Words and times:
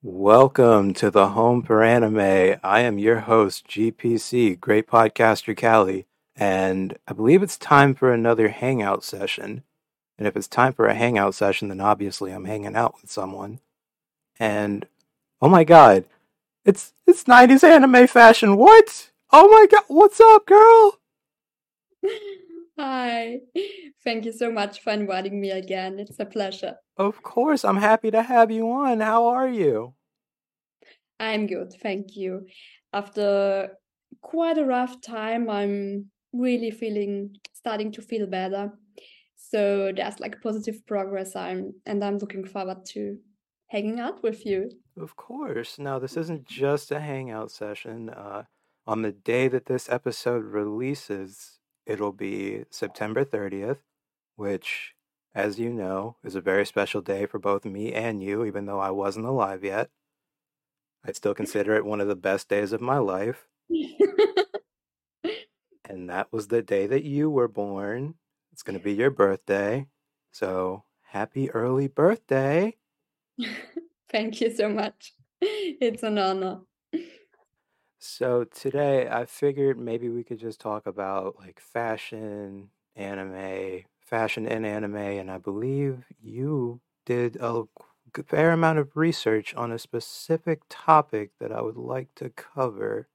Welcome 0.00 0.94
to 0.94 1.10
the 1.10 1.30
Home 1.30 1.60
for 1.60 1.82
Anime. 1.82 2.60
I 2.62 2.82
am 2.82 3.00
your 3.00 3.18
host, 3.18 3.66
GPC, 3.66 4.60
Great 4.60 4.86
Podcaster 4.86 5.60
Callie, 5.60 6.06
and 6.36 6.96
I 7.08 7.14
believe 7.14 7.42
it's 7.42 7.56
time 7.56 7.96
for 7.96 8.12
another 8.12 8.46
hangout 8.50 9.02
session. 9.02 9.64
And 10.16 10.28
if 10.28 10.36
it's 10.36 10.46
time 10.46 10.72
for 10.72 10.86
a 10.86 10.94
hangout 10.94 11.34
session, 11.34 11.66
then 11.66 11.80
obviously 11.80 12.30
I'm 12.30 12.44
hanging 12.44 12.76
out 12.76 12.94
with 13.02 13.10
someone. 13.10 13.58
And 14.38 14.86
oh 15.42 15.48
my 15.48 15.64
god, 15.64 16.04
it's 16.64 16.92
it's 17.04 17.24
90s 17.24 17.64
anime 17.64 18.06
fashion. 18.06 18.56
What? 18.56 19.10
Oh 19.32 19.48
my 19.48 19.66
god, 19.68 19.82
what's 19.88 20.20
up, 20.20 20.46
girl? 20.46 21.00
Hi. 22.78 23.40
Thank 24.04 24.24
you 24.24 24.32
so 24.32 24.52
much 24.52 24.80
for 24.80 24.92
inviting 24.92 25.40
me 25.40 25.50
again. 25.50 25.98
It's 25.98 26.20
a 26.20 26.24
pleasure. 26.24 26.76
Of 26.96 27.22
course, 27.22 27.64
I'm 27.64 27.78
happy 27.78 28.10
to 28.12 28.22
have 28.22 28.50
you 28.52 28.70
on. 28.70 29.00
How 29.00 29.26
are 29.26 29.48
you? 29.48 29.94
I'm 31.18 31.48
good, 31.48 31.72
thank 31.82 32.16
you. 32.16 32.46
After 32.92 33.70
quite 34.22 34.58
a 34.58 34.64
rough 34.64 35.00
time, 35.00 35.50
I'm 35.50 36.06
really 36.32 36.70
feeling 36.70 37.34
starting 37.52 37.90
to 37.92 38.02
feel 38.02 38.26
better. 38.26 38.70
So 39.34 39.90
there's 39.94 40.20
like 40.20 40.40
positive 40.40 40.86
progress 40.86 41.34
I'm 41.34 41.72
and 41.86 42.04
I'm 42.04 42.18
looking 42.18 42.44
forward 42.44 42.84
to 42.92 43.18
hanging 43.68 43.98
out 43.98 44.22
with 44.22 44.46
you. 44.46 44.70
Of 44.96 45.16
course. 45.16 45.78
Now, 45.78 45.98
this 45.98 46.16
isn't 46.16 46.46
just 46.46 46.92
a 46.92 47.00
hangout 47.00 47.50
session. 47.50 48.10
Uh, 48.10 48.44
on 48.86 49.02
the 49.02 49.12
day 49.12 49.48
that 49.48 49.66
this 49.66 49.88
episode 49.88 50.44
releases, 50.44 51.57
it'll 51.88 52.12
be 52.12 52.64
September 52.70 53.24
30th, 53.24 53.78
which, 54.36 54.94
as 55.34 55.58
you 55.58 55.72
know, 55.72 56.16
is 56.22 56.36
a 56.36 56.40
very 56.40 56.66
special 56.66 57.00
day 57.00 57.26
for 57.26 57.38
both 57.38 57.64
me 57.64 57.92
and 57.92 58.22
you, 58.22 58.44
even 58.44 58.66
though 58.66 58.78
I 58.78 58.90
wasn't 58.90 59.26
alive 59.26 59.64
yet. 59.64 59.90
I 61.04 61.12
still 61.12 61.34
consider 61.34 61.74
it 61.74 61.84
one 61.84 62.00
of 62.00 62.08
the 62.08 62.14
best 62.14 62.48
days 62.48 62.72
of 62.72 62.80
my 62.80 62.98
life. 62.98 63.48
and 65.88 66.10
that 66.10 66.32
was 66.32 66.48
the 66.48 66.62
day 66.62 66.86
that 66.86 67.04
you 67.04 67.30
were 67.30 67.48
born. 67.48 68.14
It's 68.52 68.62
going 68.62 68.78
to 68.78 68.84
be 68.84 68.92
your 68.92 69.10
birthday. 69.10 69.86
So, 70.30 70.84
happy 71.02 71.50
early 71.50 71.88
birthday. 71.88 72.76
Thank 74.10 74.40
you 74.40 74.54
so 74.54 74.68
much. 74.68 75.14
It's 75.40 76.02
an 76.02 76.18
honor. 76.18 76.60
So, 78.00 78.44
today 78.44 79.08
I 79.08 79.24
figured 79.24 79.78
maybe 79.78 80.08
we 80.08 80.22
could 80.24 80.38
just 80.38 80.60
talk 80.60 80.86
about 80.86 81.36
like 81.38 81.58
fashion, 81.60 82.70
anime, 82.94 83.84
fashion 84.00 84.46
and 84.46 84.64
anime, 84.64 84.96
and 84.96 85.30
I 85.30 85.38
believe 85.38 86.04
you 86.20 86.80
did 87.04 87.36
a 87.40 87.64
fair 88.26 88.52
amount 88.52 88.78
of 88.78 88.96
research 88.96 89.54
on 89.54 89.72
a 89.72 89.78
specific 89.78 90.62
topic 90.68 91.32
that 91.40 91.52
I 91.52 91.60
would 91.60 91.76
like 91.76 92.14
to 92.16 92.30
cover. 92.30 93.08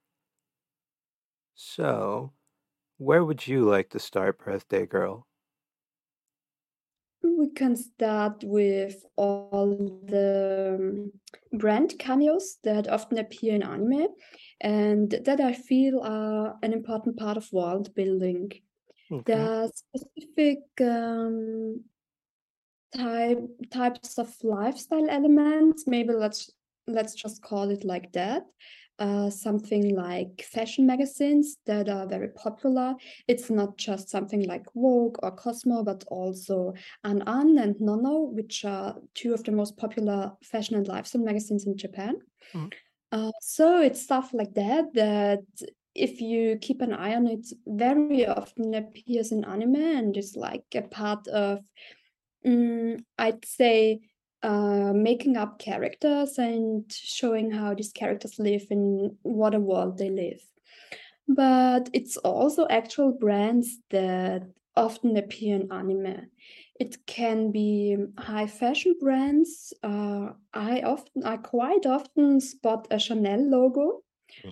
So, 1.55 2.33
where 2.97 3.25
would 3.25 3.47
you 3.47 3.65
like 3.65 3.89
to 3.91 3.99
start, 3.99 4.39
birthday 4.39 4.85
girl? 4.85 5.27
We 7.23 7.49
can 7.49 7.75
start 7.75 8.43
with 8.43 9.05
all 9.15 10.01
the 10.05 10.77
um, 10.77 11.11
brand 11.57 11.95
cameos 11.97 12.57
that 12.63 12.89
often 12.89 13.17
appear 13.17 13.55
in 13.55 13.63
anime 13.63 14.07
and 14.59 15.09
that 15.25 15.39
I 15.39 15.53
feel 15.53 16.01
are 16.01 16.55
an 16.61 16.73
important 16.73 17.17
part 17.17 17.37
of 17.37 17.51
world 17.53 17.95
building. 17.95 18.51
Okay. 19.11 19.23
There 19.25 19.41
are 19.41 19.69
specific 19.73 20.59
um, 20.81 21.83
type 22.95 23.39
types 23.71 24.17
of 24.17 24.33
lifestyle 24.43 25.09
elements. 25.09 25.85
Maybe 25.87 26.13
let's 26.13 26.51
let's 26.87 27.13
just 27.13 27.41
call 27.41 27.69
it 27.69 27.83
like 27.83 28.11
that. 28.13 28.43
Uh, 28.99 29.29
something 29.29 29.95
like 29.95 30.43
fashion 30.43 30.85
magazines 30.85 31.57
that 31.65 31.89
are 31.89 32.05
very 32.07 32.29
popular. 32.29 32.93
It's 33.27 33.49
not 33.49 33.75
just 33.75 34.07
something 34.07 34.45
like 34.45 34.65
Vogue 34.75 35.17
or 35.23 35.31
Cosmo, 35.31 35.83
but 35.83 36.03
also 36.07 36.73
An 37.03 37.23
An 37.25 37.57
and 37.57 37.75
non-no, 37.81 38.21
which 38.21 38.63
are 38.63 38.95
two 39.15 39.33
of 39.33 39.43
the 39.43 39.51
most 39.51 39.77
popular 39.77 40.33
fashion 40.43 40.75
and 40.75 40.87
lifestyle 40.87 41.23
magazines 41.23 41.65
in 41.65 41.75
Japan. 41.75 42.17
Mhm. 42.53 42.71
Uh, 43.11 43.31
so 43.41 43.81
it's 43.81 44.01
stuff 44.01 44.31
like 44.33 44.53
that 44.53 44.93
that 44.93 45.41
if 45.95 46.21
you 46.21 46.57
keep 46.61 46.81
an 46.81 46.93
eye 46.93 47.15
on 47.15 47.27
it, 47.27 47.47
very 47.65 48.25
often 48.27 48.73
appears 48.75 49.31
in 49.31 49.43
anime 49.43 49.75
and 49.75 50.15
is 50.17 50.35
like 50.35 50.65
a 50.75 50.81
part 50.83 51.27
of 51.27 51.59
Mm, 52.45 53.03
I'd 53.17 53.45
say 53.45 54.01
uh, 54.43 54.93
making 54.93 55.37
up 55.37 55.59
characters 55.59 56.37
and 56.37 56.91
showing 56.91 57.51
how 57.51 57.73
these 57.73 57.91
characters 57.91 58.37
live 58.39 58.67
in 58.69 59.17
what 59.23 59.55
a 59.55 59.59
world 59.59 59.97
they 59.97 60.09
live. 60.09 60.41
But 61.27 61.89
it's 61.93 62.17
also 62.17 62.67
actual 62.69 63.13
brands 63.13 63.79
that 63.89 64.43
often 64.75 65.15
appear 65.17 65.55
in 65.55 65.71
anime. 65.71 66.27
It 66.79 67.05
can 67.05 67.51
be 67.51 67.97
high 68.17 68.47
fashion 68.47 68.95
brands. 68.99 69.73
Uh, 69.83 70.31
I 70.53 70.81
often, 70.81 71.23
I 71.23 71.37
quite 71.37 71.85
often 71.85 72.41
spot 72.41 72.87
a 72.91 72.99
Chanel 72.99 73.49
logo 73.49 74.03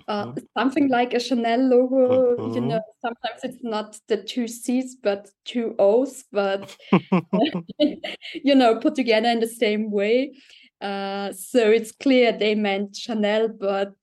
uh, 0.07 0.25
Mhm. 0.25 0.47
something 0.57 0.89
like 0.89 1.13
a 1.13 1.19
Chanel 1.19 1.59
logo, 1.69 2.37
you 2.53 2.61
know, 2.61 2.79
Mhm. 2.79 3.01
sometimes 3.01 3.43
it's 3.43 3.63
not 3.63 3.97
the 4.07 4.17
two 4.17 4.47
C's 4.47 4.95
but 4.95 5.29
two 5.45 5.75
O's, 5.79 6.23
but 6.31 6.75
you 8.43 8.55
know, 8.55 8.79
put 8.79 8.95
together 8.95 9.29
in 9.29 9.39
the 9.39 9.47
same 9.47 9.91
way. 9.91 10.33
Uh, 10.81 11.31
so 11.31 11.69
it's 11.69 11.91
clear 11.91 12.31
they 12.31 12.55
meant 12.55 12.95
Chanel, 12.95 13.47
but 13.47 13.93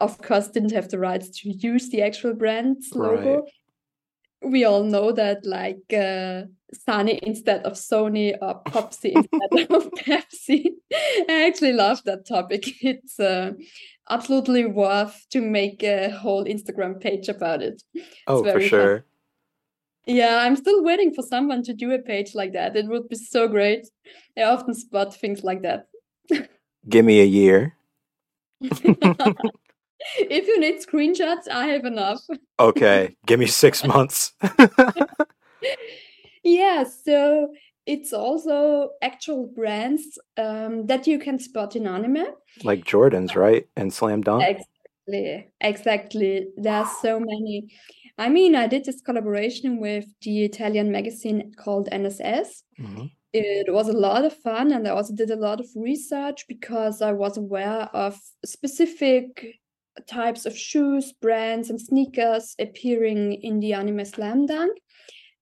of 0.00 0.18
course 0.18 0.48
didn't 0.48 0.72
have 0.72 0.88
the 0.88 0.98
rights 0.98 1.30
to 1.40 1.50
use 1.50 1.88
the 1.90 2.02
actual 2.02 2.34
brand's 2.34 2.90
Right. 2.94 3.18
logo. 3.24 3.46
We 4.42 4.64
all 4.64 4.82
know 4.82 5.12
that, 5.12 5.46
like 5.46 5.80
uh, 5.90 6.44
Sony 6.86 7.18
instead 7.20 7.64
of 7.64 7.74
Sony 7.74 8.36
or 8.42 8.62
Popsi 8.64 9.12
instead 9.12 9.70
of 9.70 9.90
Pepsi. 9.94 10.66
I 11.30 11.46
actually 11.46 11.72
love 11.72 12.02
that 12.04 12.26
topic. 12.26 12.64
It's 12.82 13.18
uh, 13.18 13.52
absolutely 14.10 14.66
worth 14.66 15.26
to 15.30 15.40
make 15.40 15.82
a 15.82 16.10
whole 16.10 16.44
Instagram 16.44 17.00
page 17.00 17.28
about 17.28 17.62
it. 17.62 17.82
Oh, 18.26 18.38
for 18.38 18.44
very 18.44 18.60
fun. 18.60 18.68
sure. 18.68 19.04
Yeah, 20.06 20.38
I'm 20.38 20.56
still 20.56 20.82
waiting 20.84 21.14
for 21.14 21.22
someone 21.22 21.62
to 21.62 21.72
do 21.72 21.92
a 21.92 21.98
page 21.98 22.34
like 22.34 22.52
that. 22.52 22.76
It 22.76 22.86
would 22.86 23.08
be 23.08 23.16
so 23.16 23.48
great. 23.48 23.86
I 24.36 24.42
often 24.42 24.74
spot 24.74 25.14
things 25.14 25.42
like 25.42 25.62
that. 25.62 25.86
Give 26.88 27.04
me 27.04 27.20
a 27.20 27.24
year. 27.24 27.74
If 30.18 30.46
you 30.46 30.60
need 30.60 30.80
screenshots, 30.80 31.48
I 31.50 31.66
have 31.68 31.84
enough. 31.84 32.20
Okay, 32.60 33.16
give 33.26 33.40
me 33.40 33.46
six 33.46 33.84
months. 33.84 34.32
Yeah, 36.44 36.84
so 36.84 37.48
it's 37.86 38.12
also 38.12 38.90
actual 39.02 39.46
brands 39.46 40.18
um, 40.36 40.86
that 40.86 41.06
you 41.06 41.18
can 41.18 41.38
spot 41.38 41.76
in 41.76 41.86
anime. 41.86 42.26
like 42.62 42.84
Jordan's, 42.84 43.36
right? 43.36 43.66
And 43.76 43.92
Slam 43.92 44.22
Dunk. 44.22 44.42
Exactly, 44.44 45.48
exactly. 45.60 46.46
There 46.56 46.72
are 46.72 46.90
so 47.02 47.18
many. 47.20 47.68
I 48.16 48.28
mean, 48.28 48.54
I 48.54 48.66
did 48.68 48.84
this 48.84 49.00
collaboration 49.00 49.80
with 49.80 50.06
the 50.22 50.44
Italian 50.44 50.92
magazine 50.92 51.52
called 51.56 51.88
NSS. 51.90 52.62
Mhm. 52.78 53.10
It 53.32 53.72
was 53.72 53.88
a 53.88 53.92
lot 53.92 54.24
of 54.24 54.32
fun, 54.32 54.72
and 54.72 54.86
I 54.86 54.92
also 54.92 55.12
did 55.12 55.30
a 55.30 55.36
lot 55.36 55.58
of 55.58 55.66
research 55.74 56.46
because 56.46 57.02
I 57.02 57.12
was 57.12 57.36
aware 57.36 57.90
of 57.92 58.16
specific 58.44 59.58
types 60.06 60.46
of 60.46 60.56
shoes, 60.56 61.12
brands, 61.12 61.70
and 61.70 61.80
sneakers 61.80 62.54
appearing 62.60 63.32
in 63.32 63.58
the 63.60 63.72
anime 63.72 64.04
Slam 64.04 64.46
Dunk. 64.46 64.78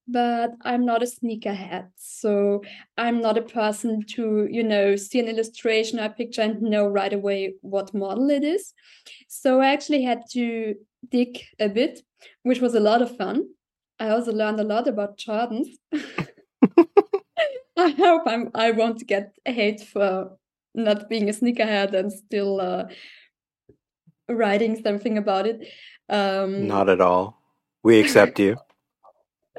But 0.08 0.52
I'm 0.62 0.84
not 0.84 1.02
a 1.02 1.06
sneakerhead, 1.06 1.88
so 1.96 2.62
I'm 2.98 3.20
not 3.20 3.38
a 3.38 3.42
person 3.42 4.02
to, 4.14 4.48
you 4.50 4.64
know, 4.64 4.96
see 4.96 5.20
an 5.20 5.28
illustration 5.28 6.00
or 6.00 6.06
a 6.06 6.10
picture 6.10 6.42
and 6.42 6.60
know 6.60 6.86
right 6.88 7.12
away 7.12 7.54
what 7.60 7.94
model 7.94 8.28
it 8.30 8.42
is. 8.42 8.74
So 9.28 9.60
I 9.60 9.72
actually 9.72 10.02
had 10.02 10.22
to 10.32 10.74
dig 11.08 11.40
a 11.60 11.68
bit, 11.68 12.00
which 12.42 12.60
was 12.60 12.74
a 12.74 12.80
lot 12.80 13.00
of 13.00 13.16
fun. 13.16 13.44
I 14.00 14.08
also 14.08 14.32
learned 14.32 14.58
a 14.58 14.64
lot 14.64 14.88
about 14.88 15.18
Jordans. 15.18 15.68
I 17.76 17.90
hope 17.90 18.22
I'm 18.26 18.50
I 18.54 18.72
won't 18.72 19.06
get 19.06 19.32
hate 19.44 19.80
for 19.80 20.36
not 20.74 21.08
being 21.08 21.28
a 21.28 21.32
sneakerhead 21.32 21.94
and 21.94 22.12
still 22.12 22.60
uh, 22.60 22.84
writing 24.28 24.80
something 24.82 25.18
about 25.18 25.46
it. 25.46 25.68
Um, 26.08 26.66
Not 26.66 26.88
at 26.88 27.00
all. 27.00 27.40
We 27.82 28.00
accept 28.00 28.38
you. 28.38 28.56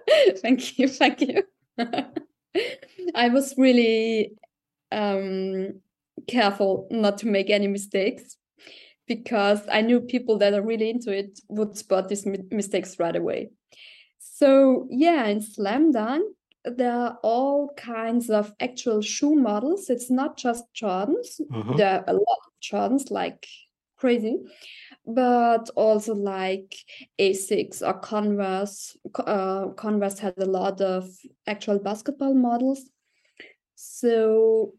thank 0.37 0.77
you, 0.77 0.87
thank 0.87 1.21
you. 1.21 1.43
I 3.15 3.29
was 3.29 3.55
really 3.57 4.33
um, 4.91 5.79
careful 6.27 6.87
not 6.91 7.17
to 7.19 7.27
make 7.27 7.49
any 7.49 7.67
mistakes 7.67 8.37
because 9.07 9.61
I 9.71 9.81
knew 9.81 9.99
people 9.99 10.37
that 10.37 10.53
are 10.53 10.61
really 10.61 10.89
into 10.89 11.11
it 11.11 11.39
would 11.49 11.77
spot 11.77 12.09
these 12.09 12.25
mi- 12.25 12.47
mistakes 12.51 12.99
right 12.99 13.15
away. 13.15 13.49
So 14.19 14.87
yeah, 14.89 15.25
in 15.25 15.41
Slam 15.41 15.91
Dunk, 15.91 16.35
there 16.63 16.93
are 16.93 17.17
all 17.23 17.73
kinds 17.75 18.29
of 18.29 18.53
actual 18.59 19.01
shoe 19.01 19.35
models. 19.35 19.89
It's 19.89 20.09
not 20.09 20.37
just 20.37 20.63
Jordans. 20.73 21.41
Mhm. 21.51 21.77
There 21.77 21.99
are 21.99 22.03
a 22.07 22.13
lot 22.13 22.39
of 22.45 22.53
Jordans, 22.61 23.11
like 23.11 23.45
crazy, 23.97 24.37
but 25.05 25.69
also 25.75 26.13
like 26.15 26.75
Asics 27.19 27.81
or 27.81 27.93
Converse. 27.93 28.95
Uh, 29.15 29.67
Converse 29.69 30.19
has 30.19 30.33
a 30.37 30.45
lot 30.45 30.81
of 30.81 31.09
actual 31.45 31.79
basketball 31.79 32.33
models. 32.33 32.81
So 33.75 34.73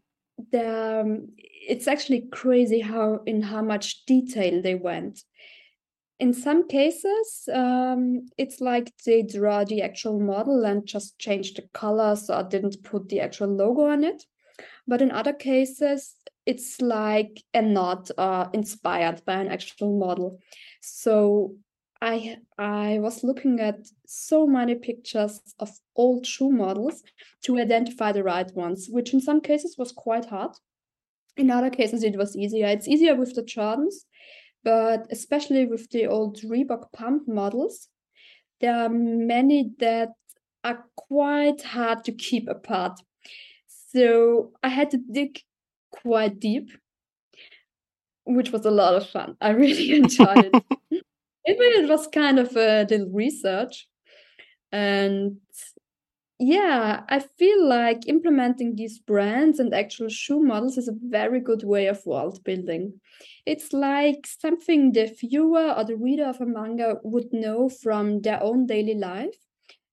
there, 0.51 1.01
um, 1.01 1.29
it's 1.37 1.87
actually 1.87 2.27
crazy 2.31 2.81
how 2.81 3.21
in 3.25 3.41
how 3.41 3.61
much 3.61 4.05
detail 4.05 4.61
they 4.61 4.75
went. 4.75 5.21
In 6.19 6.33
some 6.33 6.67
cases, 6.67 7.49
um, 7.53 8.27
it's 8.37 8.61
like 8.61 8.91
they 9.05 9.21
draw 9.21 9.65
the 9.65 9.81
actual 9.81 10.19
model 10.19 10.65
and 10.65 10.85
just 10.85 11.19
change 11.19 11.53
the 11.53 11.63
colors 11.73 12.29
or 12.29 12.41
didn't 12.43 12.83
put 12.83 13.09
the 13.09 13.19
actual 13.19 13.49
logo 13.49 13.87
on 13.87 14.03
it. 14.03 14.23
But 14.87 15.01
in 15.01 15.11
other 15.11 15.33
cases, 15.33 16.15
it's 16.45 16.81
like 16.81 17.43
and 17.53 17.73
not 17.73 18.11
uh, 18.17 18.47
inspired 18.53 19.23
by 19.25 19.35
an 19.35 19.47
actual 19.47 19.97
model. 19.97 20.39
So 20.81 21.55
I 22.01 22.37
I 22.57 22.99
was 22.99 23.23
looking 23.23 23.59
at 23.59 23.79
so 24.05 24.45
many 24.45 24.75
pictures 24.75 25.41
of 25.59 25.71
old 25.95 26.25
shoe 26.25 26.51
models 26.51 27.03
to 27.45 27.57
identify 27.57 28.11
the 28.11 28.23
right 28.23 28.53
ones, 28.55 28.87
which 28.89 29.13
in 29.13 29.21
some 29.21 29.41
cases 29.41 29.75
was 29.77 29.91
quite 29.91 30.25
hard. 30.25 30.51
In 31.37 31.51
other 31.51 31.69
cases, 31.69 32.03
it 32.03 32.17
was 32.17 32.35
easier. 32.35 32.67
It's 32.67 32.87
easier 32.87 33.15
with 33.15 33.35
the 33.35 33.43
Jordans, 33.43 34.05
but 34.63 35.07
especially 35.11 35.65
with 35.65 35.89
the 35.89 36.07
old 36.07 36.41
Reebok 36.41 36.91
Pump 36.93 37.27
models, 37.27 37.89
there 38.61 38.75
are 38.75 38.89
many 38.89 39.71
that 39.79 40.09
are 40.63 40.85
quite 40.95 41.61
hard 41.61 42.03
to 42.05 42.11
keep 42.11 42.47
apart. 42.47 42.99
So 43.67 44.51
I 44.63 44.69
had 44.69 44.91
to 44.91 44.97
dig 44.97 45.41
quite 46.01 46.39
deep, 46.39 46.69
which 48.25 48.51
was 48.51 48.65
a 48.65 48.71
lot 48.71 48.95
of 48.95 49.09
fun. 49.09 49.37
I 49.41 49.49
really 49.51 49.91
enjoyed 49.95 50.51
it. 50.53 50.63
Even 51.47 51.83
it 51.83 51.89
was 51.89 52.07
kind 52.07 52.39
of 52.39 52.55
a 52.55 52.85
little 52.89 53.09
research. 53.11 53.87
And 54.71 55.37
yeah, 56.39 57.03
I 57.07 57.19
feel 57.19 57.67
like 57.67 58.07
implementing 58.07 58.75
these 58.75 58.99
brands 58.99 59.59
and 59.59 59.73
actual 59.73 60.09
shoe 60.09 60.41
models 60.41 60.77
is 60.77 60.87
a 60.87 60.97
very 61.09 61.39
good 61.39 61.63
way 61.63 61.87
of 61.87 62.05
world 62.05 62.43
building. 62.43 62.99
It's 63.45 63.71
like 63.71 64.27
something 64.27 64.91
the 64.91 65.05
viewer 65.05 65.73
or 65.77 65.85
the 65.85 65.95
reader 65.95 66.25
of 66.25 66.41
a 66.41 66.45
manga 66.45 66.95
would 67.03 67.31
know 67.31 67.69
from 67.69 68.21
their 68.21 68.41
own 68.43 68.65
daily 68.65 68.95
life 68.95 69.37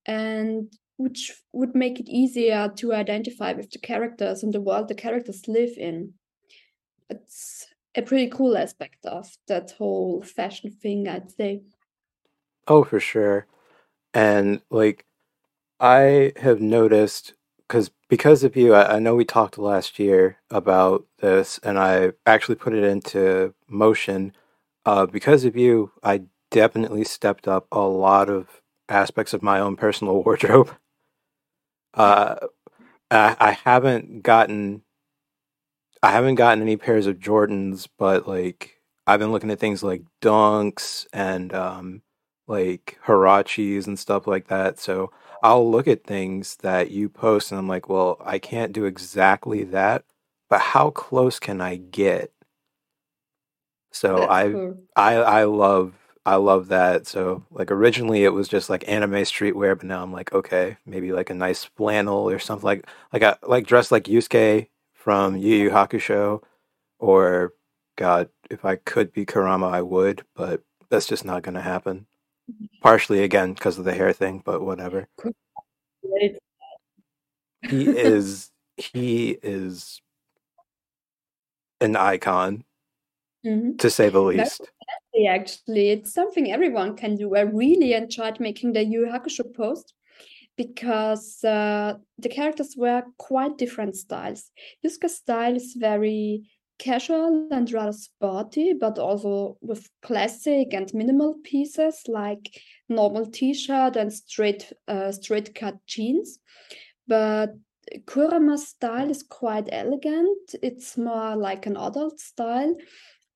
and 0.04 0.72
which 0.96 1.32
would 1.52 1.74
make 1.74 1.98
it 1.98 2.08
easier 2.08 2.72
to 2.76 2.92
identify 2.92 3.52
with 3.52 3.70
the 3.70 3.78
characters 3.78 4.42
and 4.42 4.52
the 4.52 4.60
world 4.60 4.88
the 4.88 4.94
characters 4.94 5.48
live 5.48 5.76
in. 5.76 6.14
It's 7.10 7.66
a 7.94 8.02
pretty 8.02 8.28
cool 8.28 8.56
aspect 8.56 9.04
of 9.04 9.28
that 9.48 9.72
whole 9.72 10.22
fashion 10.22 10.70
thing, 10.70 11.08
I'd 11.08 11.30
say. 11.30 11.62
Oh, 12.68 12.84
for 12.84 13.00
sure. 13.00 13.46
And 14.14 14.62
like 14.70 15.04
I 15.80 16.32
have 16.36 16.60
noticed 16.60 17.34
because 17.58 17.90
because 18.08 18.44
of 18.44 18.56
you, 18.56 18.74
I, 18.74 18.96
I 18.96 18.98
know 18.98 19.14
we 19.14 19.24
talked 19.24 19.58
last 19.58 19.98
year 19.98 20.38
about 20.50 21.06
this, 21.20 21.58
and 21.62 21.78
I 21.78 22.12
actually 22.26 22.56
put 22.56 22.74
it 22.74 22.84
into 22.84 23.54
motion. 23.68 24.34
Uh, 24.84 25.06
because 25.06 25.44
of 25.44 25.56
you, 25.56 25.92
I 26.02 26.22
definitely 26.50 27.04
stepped 27.04 27.48
up 27.48 27.66
a 27.72 27.80
lot 27.80 28.28
of 28.28 28.62
aspects 28.88 29.32
of 29.32 29.42
my 29.42 29.58
own 29.58 29.76
personal 29.76 30.22
wardrobe. 30.24 30.70
Uh, 31.94 32.36
I, 33.10 33.36
I 33.40 33.50
haven't 33.52 34.22
gotten 34.22 34.82
I 36.02 36.10
haven't 36.10 36.34
gotten 36.36 36.62
any 36.62 36.76
pairs 36.76 37.06
of 37.06 37.18
Jordans, 37.18 37.88
but 37.98 38.26
like 38.28 38.80
I've 39.06 39.20
been 39.20 39.32
looking 39.32 39.50
at 39.50 39.58
things 39.60 39.82
like 39.82 40.02
Dunks 40.20 41.06
and 41.12 41.54
um 41.54 42.02
like 42.46 42.98
Huaraches 43.06 43.86
and 43.86 43.98
stuff 43.98 44.26
like 44.26 44.48
that. 44.48 44.78
So 44.78 45.12
I'll 45.42 45.68
look 45.70 45.88
at 45.88 46.04
things 46.04 46.56
that 46.58 46.90
you 46.90 47.08
post 47.08 47.50
and 47.52 47.58
I'm 47.58 47.68
like, 47.68 47.88
well, 47.88 48.16
I 48.24 48.38
can't 48.38 48.72
do 48.72 48.84
exactly 48.84 49.64
that, 49.64 50.04
but 50.50 50.60
how 50.60 50.90
close 50.90 51.38
can 51.38 51.60
I 51.60 51.76
get? 51.76 52.32
So 53.92 54.16
That's 54.16 54.32
I 54.32 54.42
cool. 54.52 54.78
I 54.96 55.14
I 55.16 55.44
love 55.44 55.94
I 56.24 56.36
love 56.36 56.68
that. 56.68 57.06
So 57.06 57.44
like 57.50 57.70
originally 57.70 58.24
it 58.24 58.32
was 58.32 58.48
just 58.48 58.70
like 58.70 58.88
anime 58.88 59.12
streetwear, 59.24 59.76
but 59.76 59.86
now 59.86 60.02
I'm 60.02 60.12
like, 60.12 60.32
okay, 60.32 60.76
maybe 60.86 61.12
like 61.12 61.30
a 61.30 61.34
nice 61.34 61.64
flannel 61.64 62.28
or 62.30 62.38
something 62.38 62.64
like 62.66 62.86
like 63.12 63.22
I 63.22 63.36
like 63.42 63.66
dressed 63.66 63.90
like 63.92 64.04
Yusuke 64.04 64.68
from 64.94 65.36
Yu 65.36 65.56
Yu 65.56 65.70
Hakusho, 65.70 66.42
or 67.00 67.54
God, 67.96 68.30
if 68.50 68.64
I 68.64 68.76
could 68.76 69.12
be 69.12 69.26
Kurama, 69.26 69.68
I 69.70 69.82
would, 69.82 70.24
but 70.36 70.62
that's 70.90 71.06
just 71.08 71.24
not 71.24 71.42
gonna 71.42 71.62
happen. 71.62 72.06
Partially 72.82 73.22
again 73.24 73.54
because 73.54 73.78
of 73.78 73.84
the 73.86 73.94
hair 73.94 74.12
thing, 74.14 74.42
but 74.44 74.62
whatever. 74.62 75.08
He 77.62 77.84
is 77.90 78.50
he 78.78 79.38
is 79.42 80.00
an 81.80 81.96
icon 81.96 82.64
Mhm. 83.46 83.78
to 83.78 83.90
say 83.90 84.10
the 84.10 84.20
least. 84.22 84.58
classy, 84.58 84.71
actually. 85.28 85.90
It's 85.90 86.12
something 86.12 86.50
everyone 86.50 86.96
can 86.96 87.16
do. 87.16 87.34
I 87.36 87.40
really 87.40 87.94
enjoyed 87.94 88.40
making 88.40 88.72
the 88.72 88.84
Yu 88.84 89.06
Hakusho 89.06 89.54
post 89.54 89.94
because 90.56 91.42
uh, 91.44 91.94
the 92.18 92.28
characters 92.28 92.74
were 92.76 93.02
quite 93.18 93.58
different 93.58 93.96
styles. 93.96 94.50
Yusuke's 94.84 95.16
style 95.16 95.56
is 95.56 95.74
very 95.78 96.50
casual 96.78 97.48
and 97.50 97.72
rather 97.72 97.92
sporty, 97.92 98.72
but 98.72 98.98
also 98.98 99.56
with 99.60 99.88
classic 100.02 100.72
and 100.72 100.92
minimal 100.94 101.36
pieces 101.44 102.02
like 102.08 102.60
normal 102.88 103.26
t-shirt 103.26 103.96
and 103.96 104.12
straight 104.12 104.72
uh, 104.88 105.12
straight 105.12 105.54
cut 105.54 105.76
jeans. 105.86 106.38
But 107.06 107.50
Kurama's 108.06 108.68
style 108.68 109.10
is 109.10 109.22
quite 109.22 109.68
elegant. 109.72 110.54
It's 110.62 110.96
more 110.96 111.36
like 111.36 111.66
an 111.66 111.76
adult 111.76 112.18
style 112.18 112.74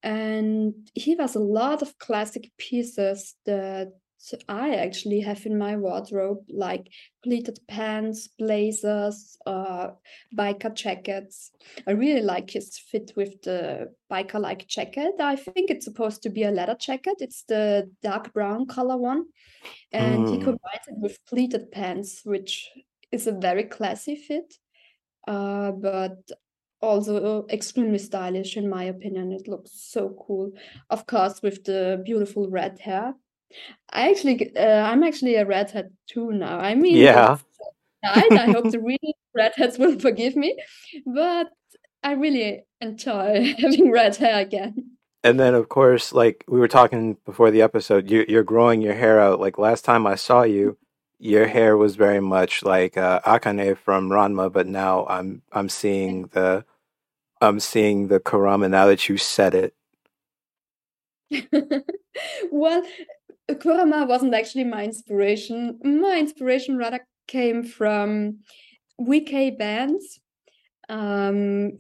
and 0.07 0.73
he 0.95 1.17
has 1.17 1.35
a 1.35 1.41
lot 1.41 1.83
of 1.83 1.99
classic 1.99 2.45
pieces 2.57 3.35
that 3.45 3.89
I 4.49 4.75
actually 4.77 5.21
have 5.21 5.47
in 5.47 5.59
my 5.59 5.77
wardrobe, 5.77 6.39
like 6.49 6.85
pleated 7.23 7.59
pants, 7.69 8.29
blazers, 8.39 9.37
uh, 9.47 9.89
biker 10.39 10.73
jackets. 10.75 11.51
I 11.87 11.93
really 11.93 12.23
like 12.23 12.51
his 12.51 12.79
fit 12.79 13.13
with 13.17 13.43
the 13.43 13.93
biker-like 14.11 14.67
jacket. 14.67 15.15
I 15.21 15.37
think 15.37 15.71
it's 15.71 15.85
supposed 15.85 16.23
to 16.23 16.31
be 16.31 16.45
a 16.45 16.51
leather 16.51 16.77
jacket. 16.79 17.17
It's 17.21 17.43
the 17.49 17.91
dark 18.03 18.33
brown 18.33 18.67
color 18.67 18.97
one, 18.97 19.23
and 19.93 20.29
he 20.29 20.37
Mm. 20.39 20.45
combines 20.45 20.87
it 20.89 20.99
with 21.05 21.25
pleated 21.27 21.71
pants, 21.71 22.23
which 22.25 22.53
is 23.13 23.27
a 23.27 23.33
very 23.33 23.65
classy 23.65 24.17
fit, 24.17 24.55
uh, 25.29 25.71
but 25.73 26.17
also 26.81 27.47
extremely 27.51 27.99
stylish 27.99 28.57
in 28.57 28.69
my 28.69 28.85
opinion. 28.85 29.33
It 29.33 29.49
looks 29.49 29.73
so 29.75 30.17
cool. 30.27 30.53
Of 30.91 31.07
course, 31.07 31.43
with 31.43 31.65
the 31.65 32.03
beautiful 32.05 32.49
red 32.51 32.79
hair. 32.81 33.15
I 33.91 34.11
actually, 34.11 34.57
uh, 34.57 34.83
I'm 34.83 35.03
actually 35.03 35.37
a 35.37 35.47
redhead 35.47 35.91
too 36.09 36.33
now. 36.33 36.59
I 36.59 36.75
mean, 36.75 36.97
Yeah. 36.97 37.39
I 38.05 38.51
hope 38.53 38.71
the 38.71 38.81
real 38.81 38.99
redheads 39.35 39.79
will 39.79 39.99
forgive 39.99 40.37
me, 40.37 40.57
but 41.07 41.49
I 42.03 42.13
really 42.13 42.65
enjoy 42.81 43.55
having 43.59 43.91
red 43.91 44.17
hair 44.17 44.41
again. 44.41 44.97
And 45.25 45.41
then, 45.41 45.55
of 45.55 45.69
course, 45.69 46.13
like 46.13 46.45
we 46.47 46.61
were 46.61 46.69
talking 46.69 47.17
before 47.25 47.51
the 47.51 47.63
episode, 47.63 48.09
you're 48.11 48.45
growing 48.45 48.81
your 48.81 48.95
hair 48.95 49.19
out. 49.19 49.41
Like 49.41 49.59
last 49.59 49.85
time 49.85 50.07
I 50.07 50.15
saw 50.15 50.43
you, 50.43 50.79
your 51.19 51.47
hair 51.47 51.77
was 51.77 51.97
very 51.97 52.21
much 52.21 52.63
like 52.63 52.97
uh, 52.97 53.21
Akane 53.21 53.77
from 53.79 54.11
Ranma, 54.11 54.53
but 54.53 54.67
now 54.67 55.07
I'm 55.07 55.43
I'm 55.53 55.69
seeing 55.69 56.27
the 56.29 56.65
I'm 57.41 57.61
seeing 57.61 58.09
the 58.09 58.21
Kurama 58.21 58.69
now 58.69 58.87
that 58.87 59.09
you 59.09 59.19
said 59.19 59.55
it. 59.55 59.75
Well, 62.51 62.83
Kurama 63.61 64.07
wasn't 64.07 64.35
actually 64.35 64.65
my 64.65 64.85
inspiration. 64.85 65.79
My 65.83 66.19
inspiration 66.19 66.77
rather 66.77 67.07
came 67.29 67.63
from 67.63 68.39
VK 69.01 69.59
bands. 69.59 70.21
Um, 70.89 71.79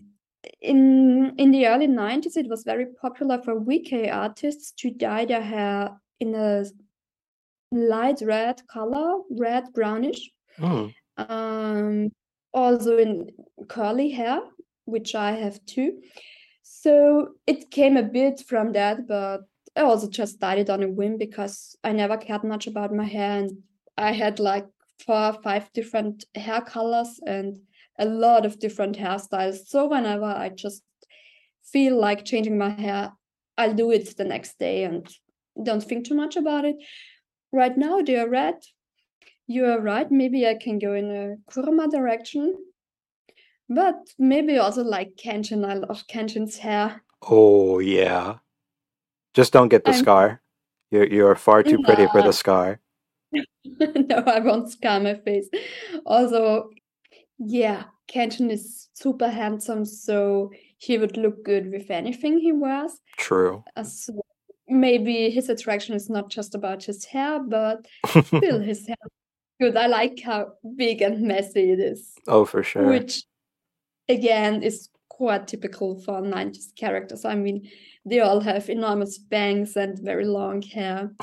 in 0.60 1.34
in 1.38 1.50
the 1.50 1.66
early 1.66 1.88
90s, 1.88 2.36
it 2.36 2.48
was 2.48 2.64
very 2.64 2.86
popular 3.00 3.40
for 3.42 3.60
VK 3.60 4.12
artists 4.12 4.72
to 4.72 4.90
dye 4.90 5.24
their 5.24 5.42
hair 5.42 5.90
in 6.20 6.34
a 6.34 6.64
light 7.72 8.20
red 8.22 8.66
color, 8.68 9.20
red 9.30 9.72
brownish. 9.72 10.30
Mm. 10.58 10.94
Um, 11.16 12.10
also 12.52 12.96
in 12.98 13.30
curly 13.68 14.10
hair, 14.10 14.40
which 14.84 15.14
I 15.14 15.32
have 15.32 15.64
too. 15.66 16.00
So 16.62 17.30
it 17.46 17.70
came 17.70 17.96
a 17.96 18.02
bit 18.02 18.42
from 18.46 18.72
that, 18.72 19.06
but 19.06 19.42
I 19.76 19.82
also 19.82 20.08
just 20.08 20.42
it 20.42 20.70
on 20.70 20.82
a 20.82 20.88
whim 20.88 21.18
because 21.18 21.76
I 21.84 21.92
never 21.92 22.16
cared 22.16 22.44
much 22.44 22.66
about 22.66 22.94
my 22.94 23.04
hair 23.04 23.38
and 23.38 23.50
I 23.96 24.12
had 24.12 24.38
like 24.38 24.66
four 25.04 25.16
or 25.16 25.32
five 25.42 25.70
different 25.72 26.24
hair 26.34 26.62
colors 26.62 27.20
and 27.26 27.58
a 27.98 28.06
lot 28.06 28.46
of 28.46 28.58
different 28.58 28.96
hairstyles. 28.96 29.66
So 29.66 29.86
whenever 29.86 30.24
I 30.24 30.48
just 30.48 30.82
feel 31.64 31.98
like 31.98 32.24
changing 32.24 32.56
my 32.56 32.70
hair, 32.70 33.12
I'll 33.58 33.74
do 33.74 33.90
it 33.90 34.16
the 34.16 34.24
next 34.24 34.58
day 34.58 34.84
and 34.84 35.06
don't 35.62 35.82
think 35.82 36.06
too 36.06 36.14
much 36.14 36.36
about 36.36 36.64
it. 36.64 36.76
Right 37.52 37.76
now, 37.76 38.00
they 38.00 38.16
are 38.16 38.28
red. 38.28 38.56
You 39.46 39.66
are 39.66 39.80
right. 39.80 40.10
Maybe 40.10 40.46
I 40.46 40.54
can 40.54 40.78
go 40.78 40.94
in 40.94 41.10
a 41.10 41.36
Kurama 41.50 41.88
direction. 41.88 42.56
But 43.68 43.96
maybe 44.18 44.58
also 44.58 44.82
like 44.82 45.16
Kenshin. 45.16 45.68
I 45.68 45.74
love 45.74 46.06
Kenshin's 46.06 46.58
hair. 46.58 47.02
Oh 47.22 47.78
yeah. 47.78 48.36
Just 49.34 49.52
don't 49.52 49.68
get 49.68 49.84
the 49.84 49.92
I'm 49.92 49.98
scar. 49.98 50.42
You're 50.90 51.06
you're 51.06 51.34
far 51.34 51.62
too 51.62 51.82
pretty 51.82 52.06
for 52.06 52.22
the 52.22 52.32
scar. 52.32 52.80
no, 53.32 54.16
I 54.16 54.40
won't 54.40 54.70
scar 54.70 55.00
my 55.00 55.14
face. 55.14 55.48
Also, 56.04 56.70
yeah, 57.38 57.84
Kenshin 58.08 58.50
is 58.50 58.88
super 58.94 59.28
handsome, 59.28 59.84
so 59.84 60.50
he 60.78 60.98
would 60.98 61.16
look 61.16 61.44
good 61.44 61.70
with 61.70 61.90
anything 61.90 62.38
he 62.38 62.52
wears. 62.52 63.00
True. 63.18 63.64
Uh, 63.76 63.82
so 63.82 64.22
maybe 64.68 65.30
his 65.30 65.48
attraction 65.48 65.94
is 65.94 66.10
not 66.10 66.28
just 66.28 66.54
about 66.54 66.84
his 66.84 67.04
hair, 67.04 67.40
but 67.40 67.86
still 68.24 68.60
his 68.60 68.86
hair 68.86 68.96
good. 69.60 69.76
I 69.76 69.86
like 69.86 70.20
how 70.20 70.52
big 70.76 71.02
and 71.02 71.22
messy 71.22 71.70
it 71.70 71.80
is, 71.80 72.14
oh, 72.28 72.44
for 72.44 72.62
sure. 72.62 72.86
which 72.86 73.24
again 74.08 74.62
is 74.62 74.88
quite 75.08 75.48
typical 75.48 75.98
for 76.00 76.20
90s 76.20 76.74
characters. 76.76 77.24
I 77.24 77.34
mean, 77.34 77.68
they 78.04 78.20
all 78.20 78.40
have 78.40 78.68
enormous 78.68 79.18
bangs 79.18 79.76
and 79.76 79.98
very 79.98 80.26
long 80.26 80.62
hair. 80.62 81.10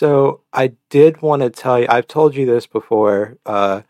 So 0.00 0.40
I 0.54 0.72
did 0.88 1.20
want 1.20 1.42
to 1.42 1.50
tell 1.50 1.78
you. 1.78 1.84
I've 1.90 2.06
told 2.06 2.34
you 2.34 2.46
this 2.46 2.66
before. 2.66 3.36
Uh, 3.44 3.82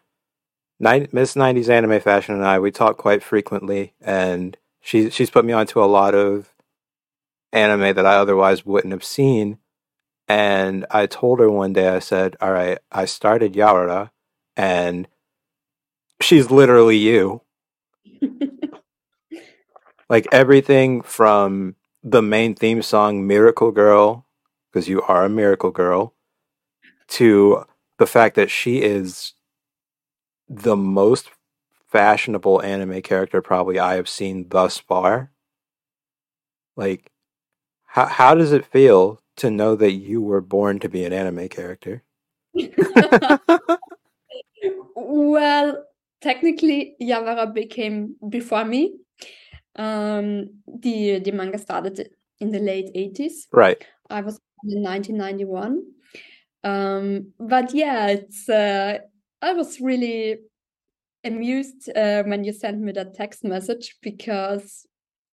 Miss 0.80 1.35
'90s 1.37 1.68
Anime 1.68 2.00
Fashion 2.00 2.35
and 2.35 2.44
I 2.44 2.59
we 2.59 2.73
talk 2.73 2.97
quite 2.97 3.23
frequently, 3.23 3.94
and 4.00 4.56
she 4.80 5.10
she's 5.10 5.30
put 5.30 5.44
me 5.44 5.52
onto 5.52 5.82
a 5.82 5.87
lot 5.87 6.14
of 6.14 6.52
anime 7.52 7.94
that 7.94 8.06
I 8.06 8.16
otherwise 8.16 8.64
wouldn't 8.66 8.92
have 8.92 9.04
seen. 9.04 9.58
And 10.28 10.87
I 10.90 11.06
told 11.06 11.40
her 11.40 11.50
one 11.50 11.72
day, 11.72 11.88
I 11.88 11.99
said, 11.99 12.37
"All 12.40 12.52
right, 12.52 12.78
I 12.92 13.04
started 13.04 13.54
Yawara, 13.54 14.10
and 14.56 15.08
she's 16.20 16.50
literally 16.50 16.96
you. 16.96 17.42
Like 20.10 20.26
everything 20.32 21.02
from 21.02 21.76
the 22.02 22.20
main 22.20 22.56
theme 22.56 22.82
song, 22.82 23.28
Miracle 23.28 23.70
Girl, 23.70 24.26
because 24.70 24.88
you 24.88 25.02
are 25.02 25.25
a 25.25 25.28
miracle 25.28 25.70
girl, 25.70 26.14
to 27.10 27.64
the 27.99 28.08
fact 28.08 28.34
that 28.34 28.50
she 28.50 28.82
is 28.82 29.34
the 30.49 30.75
most 30.75 31.30
fashionable 31.90 32.62
anime 32.62 33.02
character 33.02 33.42
probably 33.42 33.78
I 33.78 33.94
have 33.97 34.09
seen 34.09 34.49
thus 34.49 34.78
far. 34.78 35.32
Like, 36.76 37.11
how 37.87 38.06
how 38.06 38.35
does 38.35 38.52
it 38.52 38.64
feel 38.66 39.20
to 39.37 39.50
know 39.50 39.76
that 39.76 39.92
you 39.92 40.20
were 40.23 40.40
born 40.40 40.78
to 40.80 40.88
be 40.88 41.04
an 41.04 41.12
anime 41.12 41.49
character? 41.49 42.02
Well, 44.94 45.85
technically, 46.20 46.97
Yawara 47.00 47.52
became 47.52 48.16
before 48.28 48.64
me. 48.64 48.97
Um, 49.76 50.50
the 50.66 51.20
the 51.20 51.32
manga 51.32 51.59
started 51.59 52.11
in 52.40 52.50
the 52.50 52.59
late 52.59 52.92
80s. 52.94 53.47
right. 53.52 53.87
I 54.11 54.20
was 54.23 54.38
born 54.62 54.76
in 54.76 54.82
1991. 54.82 55.82
Um, 56.64 57.32
but 57.38 57.73
yeah, 57.75 58.09
it's 58.09 58.49
uh, 58.49 58.99
I 59.42 59.52
was 59.52 59.80
really 59.80 60.40
amused 61.25 61.91
uh, 61.97 62.23
when 62.25 62.45
you 62.45 62.53
sent 62.53 62.81
me 62.81 62.93
that 62.93 63.15
text 63.15 63.45
message 63.45 63.97
because 64.03 64.87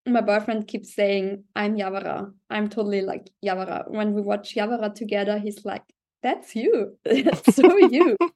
my 0.06 0.22
boyfriend 0.22 0.68
keeps 0.68 0.94
saying, 0.94 1.44
I'm 1.56 1.76
Yawara. 1.76 2.32
I'm 2.50 2.70
totally 2.70 3.02
like 3.02 3.30
Yawara. 3.46 3.90
When 3.90 4.14
we 4.14 4.22
watch 4.22 4.56
Yawara 4.56 4.94
together, 4.94 5.38
he's 5.38 5.66
like, 5.66 5.84
That's 6.24 6.56
you. 6.56 6.98
That's 7.04 7.56
so 7.56 7.78
you. 7.78 8.18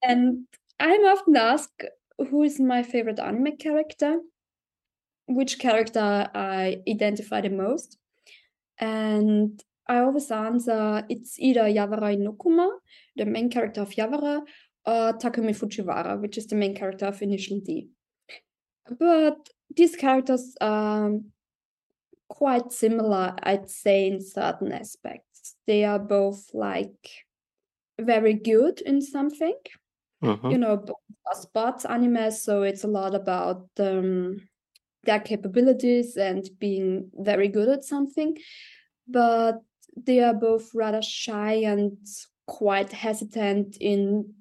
And 0.00 0.46
I'm 0.78 1.00
often 1.06 1.34
asked 1.36 1.82
who 2.18 2.44
is 2.44 2.60
my 2.60 2.84
favorite 2.84 3.18
anime 3.18 3.56
character, 3.56 4.20
which 5.26 5.58
character 5.58 6.30
I 6.32 6.82
identify 6.88 7.40
the 7.40 7.48
most. 7.48 7.98
And 8.78 9.60
I 9.88 9.98
always 9.98 10.30
answer 10.30 11.04
it's 11.08 11.38
either 11.40 11.62
Yawara 11.62 12.16
Inokuma, 12.16 12.70
the 13.16 13.24
main 13.24 13.50
character 13.50 13.80
of 13.80 13.90
Yawara, 13.90 14.42
or 14.88 15.12
Takumi 15.12 15.54
Fujiwara, 15.60 16.20
which 16.20 16.38
is 16.38 16.46
the 16.46 16.56
main 16.56 16.74
character 16.74 17.06
of 17.06 17.20
Initial 17.22 17.60
D. 17.60 17.90
But 18.98 19.50
these 19.76 19.96
characters 19.96 20.56
are 20.60 21.12
quite 22.28 22.72
similar, 22.72 23.34
I'd 23.42 23.68
say, 23.70 24.06
in 24.06 24.20
certain 24.20 24.72
aspects. 24.72 25.56
They 25.66 25.84
are 25.84 25.98
both 25.98 26.50
like 26.54 27.10
very 28.00 28.34
good 28.34 28.80
in 28.80 29.00
something. 29.02 29.58
hmm 30.22 30.50
You 30.50 30.58
know, 30.58 30.76
both 30.76 30.96
are 31.26 31.40
sports 31.40 31.84
anime, 31.84 32.30
so 32.30 32.62
it's 32.62 32.84
a 32.84 32.88
lot 32.88 33.14
about 33.14 33.68
um, 33.78 34.48
their 35.04 35.20
capabilities 35.20 36.16
and 36.16 36.48
being 36.58 37.10
very 37.14 37.48
good 37.48 37.68
at 37.68 37.84
something. 37.84 38.38
But 39.06 39.60
they 39.96 40.20
are 40.20 40.34
both 40.34 40.70
rather 40.74 41.02
shy 41.02 41.54
and 41.64 41.98
quite 42.46 42.92
hesitant 42.92 43.76
in, 43.80 44.34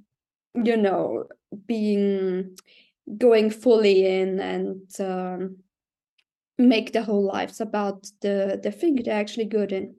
you 0.54 0.78
know, 0.78 1.26
being 1.66 2.58
going 3.18 3.50
fully 3.50 4.06
in 4.06 4.40
and 4.40 5.00
um, 5.00 5.58
make 6.58 6.92
their 6.92 7.04
whole 7.04 7.26
lives 7.26 7.62
about 7.62 8.08
the 8.22 8.60
the 8.62 8.72
thing 8.72 8.96
they're 8.96 9.20
actually 9.20 9.46
good 9.46 9.72
in. 9.72 9.96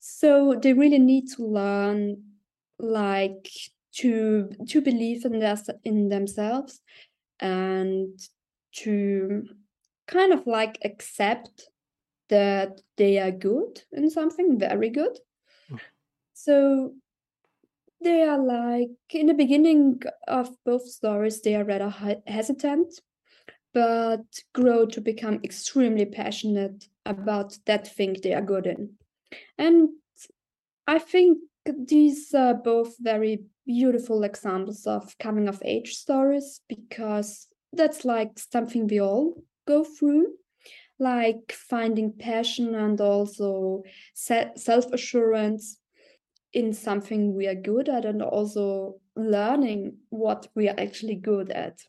So 0.00 0.58
they 0.60 0.72
really 0.72 0.98
need 0.98 1.28
to 1.36 1.46
learn 1.46 2.22
like 2.78 3.48
to 3.92 4.50
to 4.68 4.80
believe 4.80 5.24
in 5.24 5.38
their 5.38 5.56
in 5.84 6.08
themselves 6.08 6.80
and 7.40 8.18
to 8.72 9.44
kind 10.06 10.32
of 10.32 10.46
like 10.46 10.78
accept 10.84 11.68
that 12.28 12.80
they 12.96 13.18
are 13.18 13.30
good 13.30 13.82
in 13.92 14.10
something 14.10 14.58
very 14.58 14.90
good. 14.90 15.18
So 16.32 16.94
they 18.02 18.22
are 18.22 18.38
like 18.38 18.90
in 19.10 19.26
the 19.26 19.34
beginning 19.34 20.00
of 20.28 20.50
both 20.64 20.86
stories 20.88 21.40
they 21.40 21.54
are 21.54 21.64
rather 21.64 21.92
hesitant 22.26 23.00
but 23.74 24.24
grow 24.52 24.86
to 24.86 25.00
become 25.00 25.40
extremely 25.42 26.04
passionate 26.04 26.88
about 27.06 27.56
that 27.66 27.88
thing 27.88 28.16
they 28.22 28.34
are 28.34 28.42
good 28.42 28.66
in. 28.66 28.90
And 29.58 29.90
I 30.86 30.98
think 30.98 31.38
these 31.64 32.34
are 32.34 32.54
both 32.54 32.96
very 33.00 33.44
beautiful 33.66 34.24
examples 34.24 34.86
of 34.86 35.16
coming 35.18 35.48
of 35.48 35.62
age 35.64 35.94
stories 35.94 36.60
because 36.68 37.48
that's 37.72 38.04
like 38.04 38.38
something 38.38 38.86
we 38.86 39.00
all 39.00 39.42
go 39.66 39.84
through, 39.84 40.34
like 40.98 41.52
finding 41.52 42.12
passion 42.12 42.74
and 42.74 43.00
also 43.00 43.82
self 44.14 44.92
assurance 44.92 45.78
in 46.52 46.72
something 46.72 47.34
we 47.34 47.46
are 47.46 47.54
good 47.54 47.88
at 47.88 48.04
and 48.04 48.22
also 48.22 49.00
learning 49.16 49.96
what 50.10 50.48
we 50.54 50.68
are 50.68 50.78
actually 50.78 51.14
good 51.16 51.50
at. 51.50 51.80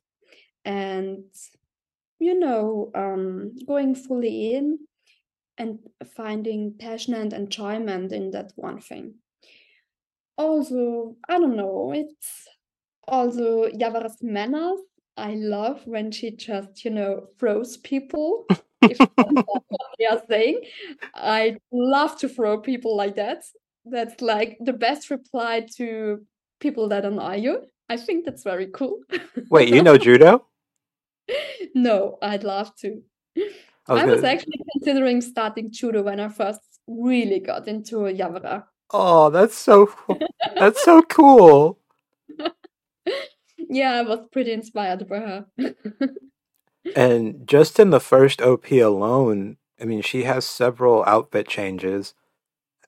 And 0.65 1.25
you 2.20 2.39
know, 2.39 2.89
um, 2.96 3.53
going 3.67 3.96
fully 3.96 4.53
in 4.53 4.79
and 5.58 5.79
finding 6.15 6.74
passion 6.79 7.13
and 7.13 7.34
enjoyment 7.34 8.12
in 8.12 8.32
that 8.32 8.53
one 8.55 8.79
thing. 8.79 9.15
Also, 10.38 11.15
I 11.29 11.38
don't 11.38 11.58
know, 11.58 11.91
it's 11.93 12.48
also 13.08 13.67
Yawara's 13.70 14.17
manners. 14.22 14.79
I 15.15 15.36
love 15.36 15.86
when 15.86 16.12
she 16.12 16.32
just, 16.32 16.84
you 16.84 16.91
know, 16.91 17.27
throws 17.38 17.77
people 17.77 18.48
if 18.82 18.98
that's 19.17 19.32
not 19.32 19.63
what 19.67 19.82
they 20.00 20.05
are 20.05 20.22
saying. 20.27 20.62
I 21.13 21.58
love 21.72 22.17
to 22.20 22.29
throw 22.29 22.60
people 22.60 22.96
like 22.96 23.15
that. 23.15 23.43
That's 23.86 24.22
like 24.22 24.58
the 24.60 24.74
best 24.74 25.10
reply 25.10 25.68
to 25.78 26.25
people 26.60 26.88
that 26.90 27.06
annoy 27.06 27.36
you. 27.36 27.66
I 27.90 27.98
think 27.98 28.25
that's 28.25 28.44
very 28.44 28.68
cool. 28.68 29.00
Wait, 29.50 29.70
you 29.70 29.84
know 29.84 29.98
judo? 29.98 30.46
No, 31.74 32.18
I'd 32.22 32.44
love 32.44 32.75
to. 32.82 33.02
I 33.88 33.94
was 33.94 34.04
I 34.04 34.06
was 34.06 34.24
actually 34.24 34.60
considering 34.74 35.22
starting 35.22 35.72
judo 35.72 36.04
when 36.04 36.20
I 36.20 36.28
first 36.28 36.60
really 36.86 37.40
got 37.40 37.68
into 37.68 37.96
Yawara. 38.00 38.66
Oh, 38.92 39.30
that's 39.30 39.56
so. 39.56 39.90
That's 40.56 40.84
so 40.84 41.02
cool. 41.04 41.80
Yeah, 43.70 43.94
I 43.94 44.02
was 44.04 44.20
pretty 44.32 44.52
inspired 44.52 45.08
by 45.08 45.20
her. 45.20 45.46
And 46.96 47.48
just 47.48 47.80
in 47.80 47.92
the 47.92 48.02
first 48.02 48.42
OP 48.42 48.70
alone, 48.72 49.58
I 49.80 49.86
mean, 49.86 50.02
she 50.02 50.24
has 50.24 50.46
several 50.46 51.04
outfit 51.06 51.48
changes. 51.48 52.13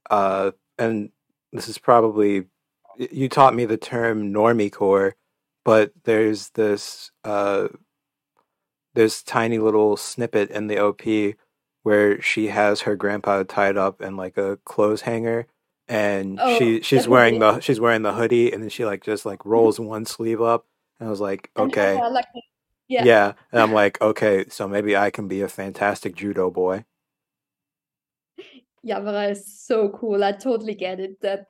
Uh, 0.09 0.51
and 0.77 1.09
this 1.51 1.67
is 1.67 1.77
probably 1.77 2.45
you 2.97 3.29
taught 3.29 3.55
me 3.55 3.65
the 3.65 3.77
term 3.77 4.33
normie 4.33 4.71
core, 4.71 5.15
but 5.63 5.91
there's 6.03 6.49
this 6.49 7.11
uh, 7.23 7.67
this 8.93 9.21
tiny 9.23 9.59
little 9.59 9.97
snippet 9.97 10.49
in 10.49 10.67
the 10.67 10.79
OP 10.79 11.01
where 11.83 12.21
she 12.21 12.47
has 12.47 12.81
her 12.81 12.95
grandpa 12.95 13.43
tied 13.43 13.77
up 13.77 14.01
in 14.01 14.17
like 14.17 14.37
a 14.37 14.57
clothes 14.65 15.01
hanger 15.01 15.45
and 15.87 16.39
Oh, 16.41 16.57
she 16.57 16.81
she's 16.81 17.07
wearing 17.07 17.39
the 17.39 17.59
she's 17.59 17.79
wearing 17.79 18.01
the 18.01 18.13
hoodie 18.13 18.51
and 18.51 18.63
then 18.63 18.69
she 18.69 18.85
like 18.85 19.03
just 19.03 19.25
like 19.25 19.45
rolls 19.45 19.79
one 19.79 20.05
sleeve 20.05 20.41
up 20.41 20.65
and 20.99 21.07
I 21.07 21.09
was 21.11 21.21
like, 21.21 21.51
okay. 21.57 21.99
Yeah. 22.87 23.03
Yeah. 23.03 23.33
And 23.51 23.61
I'm 23.61 23.73
like, 23.73 24.01
okay, 24.01 24.45
so 24.49 24.67
maybe 24.67 24.95
I 24.95 25.09
can 25.09 25.27
be 25.27 25.41
a 25.41 25.47
fantastic 25.47 26.15
judo 26.15 26.49
boy. 26.49 26.85
Yawara 28.87 29.27
er 29.27 29.31
is 29.31 29.61
so 29.61 29.89
cool. 29.89 30.23
I 30.23 30.31
totally 30.33 30.75
get 30.75 30.99
it. 30.99 31.21
That 31.21 31.47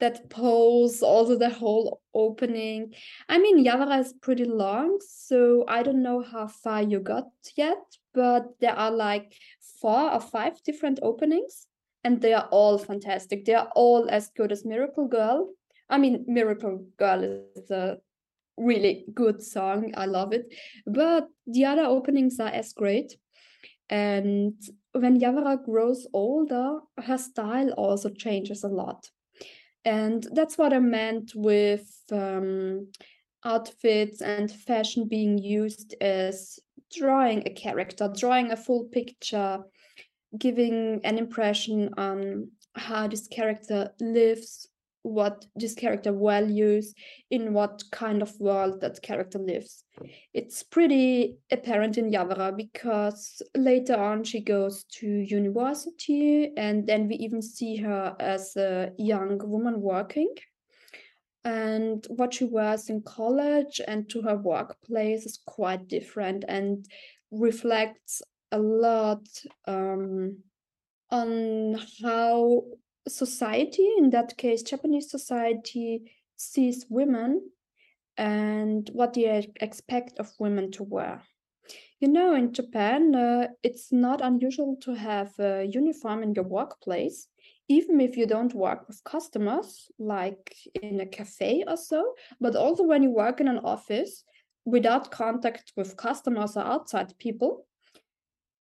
that 0.00 0.30
pose, 0.30 1.02
also 1.02 1.36
the 1.36 1.50
whole 1.50 2.00
opening. 2.14 2.94
I 3.28 3.38
mean, 3.38 3.64
Yawara 3.64 4.00
is 4.00 4.14
pretty 4.22 4.44
long, 4.44 4.98
so 5.06 5.64
I 5.68 5.82
don't 5.82 6.02
know 6.02 6.22
how 6.22 6.48
far 6.48 6.82
you 6.82 7.00
got 7.00 7.26
yet, 7.54 7.76
but 8.14 8.46
there 8.60 8.74
are 8.74 8.90
like 8.90 9.34
four 9.80 10.10
or 10.12 10.20
five 10.20 10.62
different 10.64 11.00
openings, 11.02 11.66
and 12.02 12.20
they 12.20 12.32
are 12.32 12.48
all 12.50 12.78
fantastic. 12.78 13.44
They 13.44 13.54
are 13.54 13.70
all 13.76 14.08
as 14.08 14.30
good 14.36 14.52
as 14.52 14.64
Miracle 14.64 15.06
Girl. 15.06 15.50
I 15.90 15.98
mean, 15.98 16.24
Miracle 16.26 16.86
Girl 16.98 17.22
is 17.56 17.70
a 17.70 17.98
really 18.56 19.04
good 19.14 19.42
song. 19.42 19.92
I 19.96 20.06
love 20.06 20.32
it. 20.32 20.46
But 20.86 21.28
the 21.46 21.64
other 21.64 21.84
openings 21.84 22.38
are 22.40 22.48
as 22.48 22.72
great. 22.72 23.16
And 23.88 24.54
when 24.92 25.20
Yawara 25.20 25.64
grows 25.64 26.06
older, 26.12 26.80
her 26.98 27.18
style 27.18 27.70
also 27.72 28.10
changes 28.10 28.64
a 28.64 28.68
lot. 28.68 29.08
And 29.84 30.26
that's 30.32 30.58
what 30.58 30.72
I 30.72 30.78
meant 30.78 31.32
with 31.34 31.88
um, 32.12 32.88
outfits 33.44 34.20
and 34.20 34.50
fashion 34.50 35.08
being 35.08 35.38
used 35.38 35.94
as 36.00 36.58
drawing 36.92 37.46
a 37.46 37.50
character, 37.50 38.12
drawing 38.14 38.50
a 38.50 38.56
full 38.56 38.84
picture, 38.84 39.60
giving 40.36 41.00
an 41.04 41.18
impression 41.18 41.90
on 41.96 42.50
how 42.74 43.08
this 43.08 43.26
character 43.26 43.90
lives, 44.00 44.68
what 45.02 45.46
this 45.56 45.74
character 45.74 46.12
values, 46.12 46.94
in 47.30 47.52
what 47.52 47.82
kind 47.90 48.22
of 48.22 48.38
world 48.38 48.80
that 48.80 49.00
character 49.02 49.38
lives. 49.38 49.84
It's 50.34 50.62
pretty 50.62 51.38
apparent 51.50 51.98
in 51.98 52.10
Yawara 52.10 52.56
because 52.56 53.42
later 53.56 53.96
on 53.96 54.24
she 54.24 54.40
goes 54.40 54.84
to 54.98 55.06
university 55.06 56.52
and 56.56 56.86
then 56.86 57.08
we 57.08 57.16
even 57.16 57.42
see 57.42 57.76
her 57.76 58.14
as 58.20 58.56
a 58.56 58.92
young 58.98 59.38
woman 59.42 59.80
working. 59.80 60.34
And 61.44 62.06
what 62.10 62.34
she 62.34 62.44
wears 62.44 62.90
in 62.90 63.00
college 63.02 63.80
and 63.88 64.08
to 64.10 64.20
her 64.22 64.36
workplace 64.36 65.24
is 65.24 65.40
quite 65.46 65.88
different 65.88 66.44
and 66.46 66.84
reflects 67.30 68.20
a 68.52 68.58
lot 68.58 69.26
um, 69.66 70.38
on 71.10 71.78
how 72.02 72.64
society, 73.08 73.88
in 73.98 74.10
that 74.10 74.36
case, 74.36 74.62
Japanese 74.62 75.10
society, 75.10 76.12
sees 76.36 76.86
women 76.88 77.50
and 78.16 78.90
what 78.92 79.14
they 79.14 79.48
expect 79.60 80.18
of 80.18 80.30
women 80.38 80.70
to 80.72 80.82
wear. 80.82 81.22
You 82.00 82.08
know, 82.08 82.34
in 82.34 82.52
Japan, 82.52 83.14
uh, 83.14 83.48
it's 83.62 83.92
not 83.92 84.22
unusual 84.22 84.76
to 84.82 84.94
have 84.94 85.38
a 85.38 85.64
uniform 85.64 86.22
in 86.22 86.34
your 86.34 86.44
workplace, 86.44 87.28
even 87.68 88.00
if 88.00 88.16
you 88.16 88.26
don't 88.26 88.54
work 88.54 88.88
with 88.88 89.04
customers, 89.04 89.90
like 89.98 90.56
in 90.82 91.00
a 91.00 91.06
cafe 91.06 91.62
or 91.66 91.76
so, 91.76 92.14
but 92.40 92.56
also 92.56 92.84
when 92.84 93.02
you 93.02 93.10
work 93.10 93.40
in 93.40 93.48
an 93.48 93.58
office 93.58 94.24
without 94.64 95.10
contact 95.10 95.72
with 95.76 95.96
customers 95.96 96.56
or 96.56 96.64
outside 96.64 97.18
people. 97.18 97.66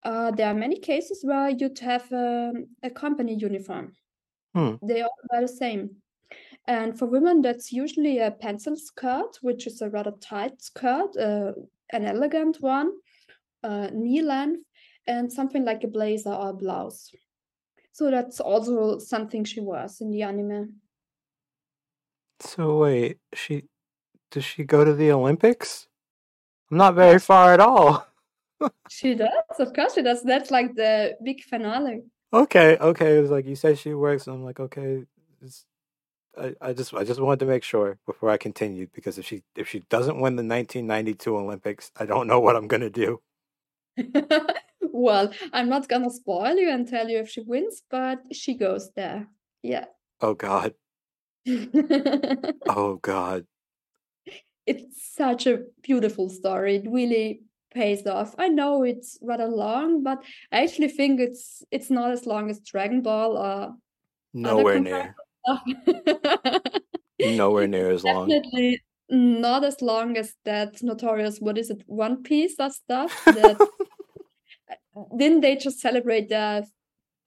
Uh, 0.04 0.32
there 0.32 0.48
are 0.48 0.54
many 0.54 0.80
cases 0.80 1.20
where 1.24 1.50
you'd 1.50 1.80
have 1.80 2.12
um, 2.12 2.68
a 2.84 2.90
company 2.90 3.36
uniform. 3.36 3.94
Hmm. 4.54 4.76
They 4.82 5.02
all 5.02 5.16
wear 5.32 5.42
the 5.42 5.48
same. 5.48 5.98
And 6.68 6.98
for 6.98 7.06
women, 7.06 7.42
that's 7.42 7.72
usually 7.72 8.20
a 8.20 8.32
pencil 8.32 8.76
skirt, 8.76 9.38
which 9.42 9.66
is 9.68 9.82
a 9.82 9.90
rather 9.90 10.12
tight 10.22 10.62
skirt, 10.62 11.18
uh, 11.18 11.54
an 11.92 12.06
elegant 12.06 12.58
one, 12.60 12.92
uh, 13.64 13.90
knee 13.92 14.22
length, 14.22 14.64
and 15.08 15.32
something 15.32 15.66
like 15.66 15.84
a 15.84 15.88
blazer 15.88 16.34
or 16.34 16.50
a 16.50 16.54
blouse. 16.54 17.12
So 17.92 18.12
that's 18.12 18.40
also 18.40 19.00
something 19.00 19.44
she 19.44 19.60
wears 19.60 20.02
in 20.02 20.12
the 20.12 20.22
anime. 20.24 20.76
So 22.40 22.78
wait, 22.78 23.18
she 23.34 23.66
does 24.32 24.46
she 24.46 24.64
go 24.64 24.86
to 24.86 24.94
the 24.94 25.12
Olympics? 25.12 25.88
I'm 26.72 26.78
not 26.78 26.96
very 26.96 27.20
far 27.20 27.54
at 27.54 27.60
all. 27.60 28.06
She 28.90 29.16
does, 29.16 29.58
of 29.58 29.72
course 29.74 29.94
she 29.94 30.02
does. 30.02 30.22
That's 30.22 30.52
like 30.52 30.76
the 30.76 31.16
big 31.24 31.42
finale. 31.44 32.04
Okay, 32.34 32.78
okay. 32.78 33.18
It 33.18 33.22
was 33.22 33.32
like 33.32 33.46
you 33.48 33.56
said 33.56 33.80
she 33.80 33.94
works, 33.94 34.28
and 34.28 34.36
I'm 34.36 34.44
like, 34.44 34.60
okay. 34.60 35.06
It's, 35.42 35.66
I, 36.38 36.56
I 36.62 36.74
just 36.74 36.94
I 36.94 37.04
just 37.04 37.20
wanted 37.22 37.40
to 37.42 37.46
make 37.48 37.64
sure 37.64 38.00
before 38.06 38.30
I 38.30 38.38
continued 38.38 38.92
because 38.94 39.18
if 39.18 39.26
she 39.26 39.44
if 39.56 39.68
she 39.70 39.82
doesn't 39.90 40.20
win 40.22 40.36
the 40.36 40.44
1992 40.44 41.38
Olympics, 41.38 41.92
I 41.98 42.06
don't 42.06 42.28
know 42.28 42.40
what 42.40 42.56
I'm 42.56 42.68
gonna 42.68 42.90
do. 42.92 43.22
well, 44.82 45.34
I'm 45.54 45.70
not 45.70 45.88
gonna 45.90 46.10
spoil 46.12 46.56
you 46.58 46.70
and 46.70 46.88
tell 46.88 47.10
you 47.10 47.20
if 47.20 47.30
she 47.30 47.42
wins, 47.42 47.84
but 47.90 48.20
she 48.36 48.56
goes 48.56 48.92
there. 48.96 49.28
Yeah. 49.64 49.86
Oh 50.22 50.34
God. 50.36 50.74
Oh 52.68 52.98
God. 52.98 53.46
it's 54.66 55.14
such 55.16 55.48
a 55.48 55.64
beautiful 55.82 56.30
story. 56.30 56.78
It 56.78 56.88
really 56.90 57.42
pays 57.72 58.06
off. 58.08 58.36
I 58.38 58.50
know 58.50 58.84
it's 58.84 59.18
rather 59.22 59.48
long, 59.48 60.04
but 60.04 60.24
I 60.52 60.64
actually 60.64 60.90
think 60.90 61.20
it's 61.20 61.64
it's 61.72 61.90
not 61.90 62.12
as 62.12 62.26
long 62.26 62.50
as 62.50 62.60
Dragon 62.60 63.02
Ball 63.02 63.38
or 63.38 63.76
Nowhere 64.34 64.80
near. 64.80 65.16
Nowhere 67.20 67.68
near 67.76 67.92
as 67.92 68.04
long. 68.04 68.30
Definitely 68.30 68.82
not 69.10 69.64
as 69.64 69.82
long 69.82 70.18
as 70.18 70.36
that 70.46 70.84
notorious 70.84 71.40
what 71.40 71.58
is 71.58 71.70
it 71.70 71.82
One 71.88 72.24
Piece 72.24 72.56
or 72.60 72.70
stuff. 72.70 73.12
That 73.26 73.60
uh, 74.96 75.04
didn't 75.18 75.42
they 75.42 75.56
just 75.56 75.80
celebrate 75.80 76.30
the 76.30 76.68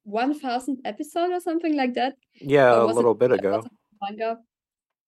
one 0.04 0.38
thousand 0.38 0.78
episode 0.84 1.32
or 1.32 1.40
something 1.40 1.76
like 1.76 1.94
that? 1.94 2.14
Yeah, 2.40 2.74
a 2.74 2.86
was 2.86 2.92
it 2.92 2.96
little 2.96 3.14
bit 3.14 3.32
ago. 3.32 3.64
manga? 4.00 4.38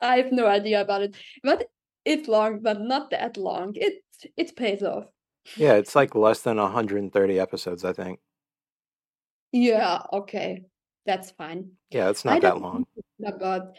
I 0.01 0.17
have 0.17 0.33
no 0.33 0.47
idea 0.47 0.81
about 0.81 1.03
it, 1.03 1.17
but 1.43 1.69
it's 2.05 2.29
long, 2.29 2.61
but 2.61 2.81
not 2.81 3.11
that 3.11 3.37
long. 3.37 3.73
It 3.77 4.03
it 4.37 4.57
pays 4.57 4.83
off. 4.83 5.07
Yeah, 5.57 5.75
it's 5.75 5.95
like 5.97 6.15
less 6.15 6.43
than 6.43 6.59
130 6.59 7.39
episodes, 7.41 7.85
I 7.85 7.93
think. 7.93 8.21
Yeah, 9.53 10.03
okay, 10.13 10.65
that's 11.07 11.31
fine. 11.31 11.73
Yeah, 11.91 12.11
it's 12.11 12.25
I 12.27 12.39
not 12.39 12.41
that 12.43 12.59
long. 12.61 12.87
about 13.25 13.75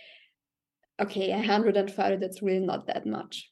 okay, 0.99 1.29
130, 1.31 2.17
that's 2.17 2.41
really 2.41 2.65
not 2.65 2.87
that 2.87 3.05
much. 3.05 3.51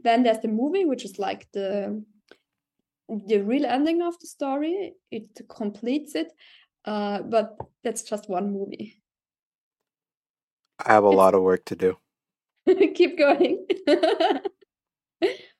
Then 0.00 0.22
there's 0.22 0.38
the 0.38 0.48
movie, 0.48 0.86
which 0.86 1.04
is 1.04 1.18
like 1.18 1.50
the 1.52 2.02
the 3.08 3.38
real 3.40 3.66
ending 3.66 4.02
of 4.02 4.18
the 4.20 4.26
story. 4.26 4.94
It 5.10 5.40
completes 5.48 6.14
it, 6.14 6.32
uh, 6.84 7.22
but 7.22 7.56
that's 7.82 8.02
just 8.02 8.28
one 8.28 8.52
movie. 8.52 9.02
I 10.78 10.94
have 10.94 11.04
a 11.04 11.10
It's 11.10 11.10
lot 11.10 11.34
of 11.34 11.42
work 11.42 11.66
to 11.66 11.76
do. 11.76 11.98
keep 12.94 13.18
going. 13.18 13.66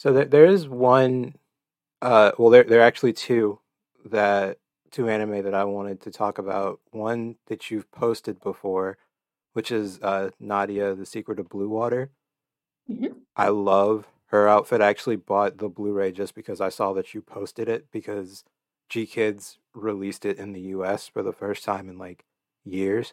So 0.00 0.14
there, 0.14 0.24
there 0.24 0.46
is 0.46 0.66
one, 0.66 1.34
uh, 2.00 2.32
well, 2.38 2.48
there 2.48 2.64
there 2.64 2.80
are 2.80 2.84
actually 2.84 3.12
two 3.12 3.60
that 4.06 4.58
two 4.90 5.10
anime 5.10 5.44
that 5.44 5.52
I 5.54 5.64
wanted 5.64 6.00
to 6.02 6.10
talk 6.10 6.38
about. 6.38 6.80
One 6.90 7.36
that 7.48 7.70
you've 7.70 7.90
posted 7.92 8.40
before, 8.40 8.96
which 9.52 9.70
is 9.70 10.00
uh, 10.00 10.30
Nadia: 10.40 10.94
The 10.94 11.04
Secret 11.04 11.38
of 11.38 11.50
Blue 11.50 11.68
Water. 11.68 12.10
Mhm. 12.90 13.16
I 13.36 13.48
love 13.48 14.08
her 14.28 14.48
outfit. 14.48 14.80
I 14.80 14.88
actually 14.88 15.16
bought 15.16 15.58
the 15.58 15.68
Blu-ray 15.68 16.12
just 16.12 16.34
because 16.34 16.62
I 16.62 16.70
saw 16.70 16.94
that 16.94 17.12
you 17.12 17.20
posted 17.20 17.68
it 17.68 17.86
because 17.92 18.44
GKIDS 18.90 19.58
released 19.74 20.24
it 20.24 20.38
in 20.38 20.52
the 20.52 20.62
US 20.78 21.08
for 21.08 21.22
the 21.22 21.34
first 21.34 21.62
time 21.64 21.90
in 21.90 21.98
like 21.98 22.24
years. 22.64 23.12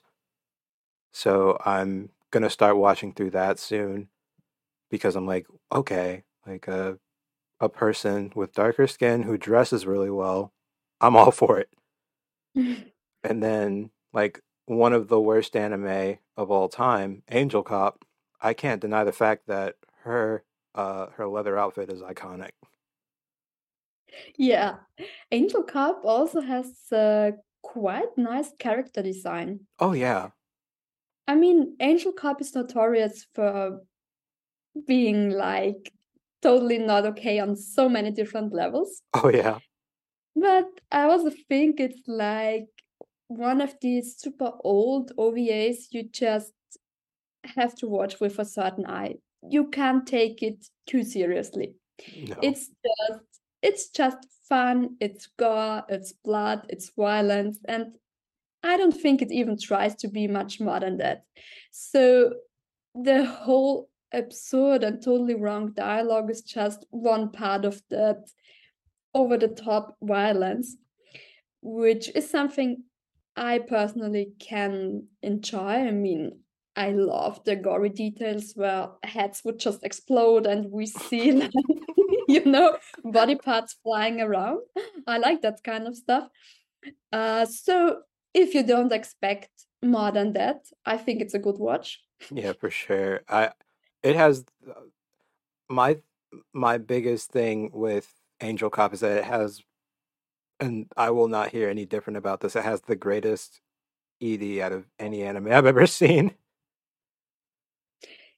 So 1.12 1.58
I'm 1.66 2.12
gonna 2.32 2.50
start 2.50 2.78
watching 2.78 3.14
through 3.14 3.32
that 3.32 3.60
soon 3.60 4.08
because 4.92 5.16
I'm 5.16 5.28
like, 5.28 5.48
okay, 5.72 6.24
like 6.48 6.68
a 6.68 6.98
a 7.60 7.70
person 7.70 8.32
with 8.36 8.54
darker 8.54 8.88
skin 8.88 9.24
who 9.24 9.38
dresses 9.38 9.86
really 9.86 10.12
well, 10.12 10.54
I'm 11.02 11.16
all 11.16 11.32
for 11.42 11.60
it. 11.60 11.70
And 13.24 13.44
then 13.44 13.90
like 14.14 14.42
one 14.68 14.94
of 14.94 15.10
the 15.10 15.20
worst 15.20 15.56
anime 15.56 16.20
of 16.38 16.50
all 16.52 16.70
time, 16.70 17.24
Angel 17.30 17.64
Cop, 17.64 18.06
I 18.40 18.54
can't 18.54 18.80
deny 18.80 19.04
the 19.04 19.12
fact 19.12 19.48
that 19.48 19.76
her 20.04 20.44
uh 20.76 21.08
her 21.18 21.28
leather 21.28 21.58
outfit 21.58 21.92
is 21.92 22.02
iconic. 22.02 22.52
Yeah, 24.38 24.76
Angel 25.32 25.64
Cop 25.64 26.02
also 26.06 26.42
has 26.42 26.72
uh, 26.92 27.32
quite 27.62 28.18
nice 28.18 28.52
character 28.60 29.02
design. 29.02 29.62
Oh 29.80 29.94
yeah. 29.94 30.30
I 31.28 31.36
mean, 31.36 31.76
Angel 31.80 32.14
Cop 32.14 32.40
is 32.42 32.56
notorious 32.56 33.26
for 33.34 33.82
being 34.88 35.32
like 35.32 35.92
totally 36.42 36.78
not 36.78 37.06
okay 37.06 37.40
on 37.40 37.56
so 37.56 37.90
many 37.90 38.12
different 38.12 38.54
levels. 38.54 39.02
Oh 39.14 39.30
yeah. 39.30 39.60
But 40.36 40.68
I 40.92 41.04
also 41.04 41.32
think 41.50 41.80
it's 41.80 42.08
like 42.08 42.68
one 43.28 43.62
of 43.62 43.76
these 43.82 44.16
super 44.18 44.52
old 44.64 45.12
OVAs 45.18 45.88
you 45.92 46.04
just 46.10 46.54
have 47.56 47.76
to 47.76 47.88
watch 47.88 48.20
with 48.20 48.40
a 48.40 48.46
certain 48.46 48.86
eye. 48.86 49.16
You 49.50 49.70
can't 49.70 50.06
take 50.06 50.44
it 50.44 50.66
too 50.86 51.04
seriously. 51.04 51.76
No. 52.16 52.36
It's 52.42 52.68
just 52.68 53.24
it's 53.62 53.90
just 53.90 54.18
fun, 54.48 54.96
it's 55.00 55.28
gore, 55.40 55.84
it's 55.90 56.14
blood, 56.24 56.66
it's 56.70 56.92
violence, 56.96 57.58
and 57.68 57.96
I 58.64 58.78
don't 58.78 58.96
think 58.96 59.22
it 59.22 59.32
even 59.32 59.58
tries 59.60 59.96
to 59.96 60.08
be 60.08 60.28
much 60.28 60.60
more 60.60 60.80
than 60.80 60.98
that. 60.98 61.24
So 61.72 62.34
the 62.94 63.26
whole 63.26 63.90
absurd 64.14 64.84
and 64.84 65.02
totally 65.02 65.36
wrong 65.36 65.72
dialogue 65.74 66.30
is 66.30 66.42
just 66.42 66.86
one 66.90 67.32
part 67.32 67.66
of 67.66 67.82
that 67.90 68.30
over 69.14 69.38
the 69.38 69.48
top 69.48 69.96
violence, 70.02 70.78
which 71.62 72.10
is 72.16 72.30
something 72.30 72.84
I 73.36 73.60
personally 73.60 74.34
can 74.40 75.08
enjoy. 75.22 75.60
I 75.60 75.92
mean, 75.92 76.40
I 76.76 76.92
love 76.92 77.44
the 77.44 77.56
gory 77.56 77.90
details 77.90 78.54
where 78.56 78.90
heads 79.04 79.42
would 79.44 79.60
just 79.60 79.84
explode 79.84 80.46
and 80.46 80.72
we 80.72 80.86
see, 80.86 81.50
you 82.28 82.46
know, 82.46 82.78
body 83.04 83.36
parts 83.36 83.76
flying 83.84 84.22
around. 84.22 84.60
I 85.08 85.18
like 85.18 85.42
that 85.42 85.64
kind 85.64 85.88
of 85.88 85.96
stuff. 85.96 86.30
Uh, 87.12 87.46
so 87.46 88.02
if 88.34 88.54
you 88.54 88.64
don't 88.64 88.92
expect 88.92 89.50
more 89.84 90.12
than 90.12 90.34
that, 90.34 90.66
I 90.86 90.98
think 90.98 91.22
it's 91.22 91.34
a 91.34 91.40
good 91.40 91.58
watch. 91.58 92.00
Yeah, 92.32 92.54
for 92.54 92.70
sure. 92.70 93.22
I 93.28 93.52
it 94.04 94.16
has 94.16 94.46
my 95.70 95.98
my 96.54 96.78
biggest 96.78 97.32
thing 97.32 97.72
with 97.74 98.14
Angel 98.42 98.70
Cop 98.70 98.94
is 98.94 99.00
that 99.00 99.18
it 99.18 99.24
has, 99.24 99.62
and 100.60 100.88
I 100.96 101.12
will 101.12 101.28
not 101.28 101.50
hear 101.50 101.70
any 101.70 101.86
different 101.86 102.18
about 102.18 102.42
this. 102.42 102.56
It 102.56 102.64
has 102.64 102.82
the 102.82 102.96
greatest 102.96 103.62
ED 104.22 104.60
out 104.60 104.72
of 104.72 104.86
any 105.00 105.24
anime 105.24 105.52
I've 105.52 105.66
ever 105.66 105.88
seen. 105.88 106.36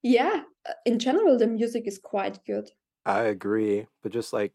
Yeah, 0.02 0.44
uh, 0.68 0.74
in 0.86 1.00
general, 1.00 1.38
the 1.38 1.48
music 1.48 1.86
is 1.86 2.00
quite 2.00 2.40
good. 2.46 2.70
I 3.06 3.22
agree, 3.24 3.88
but 4.02 4.12
just 4.12 4.32
like, 4.32 4.54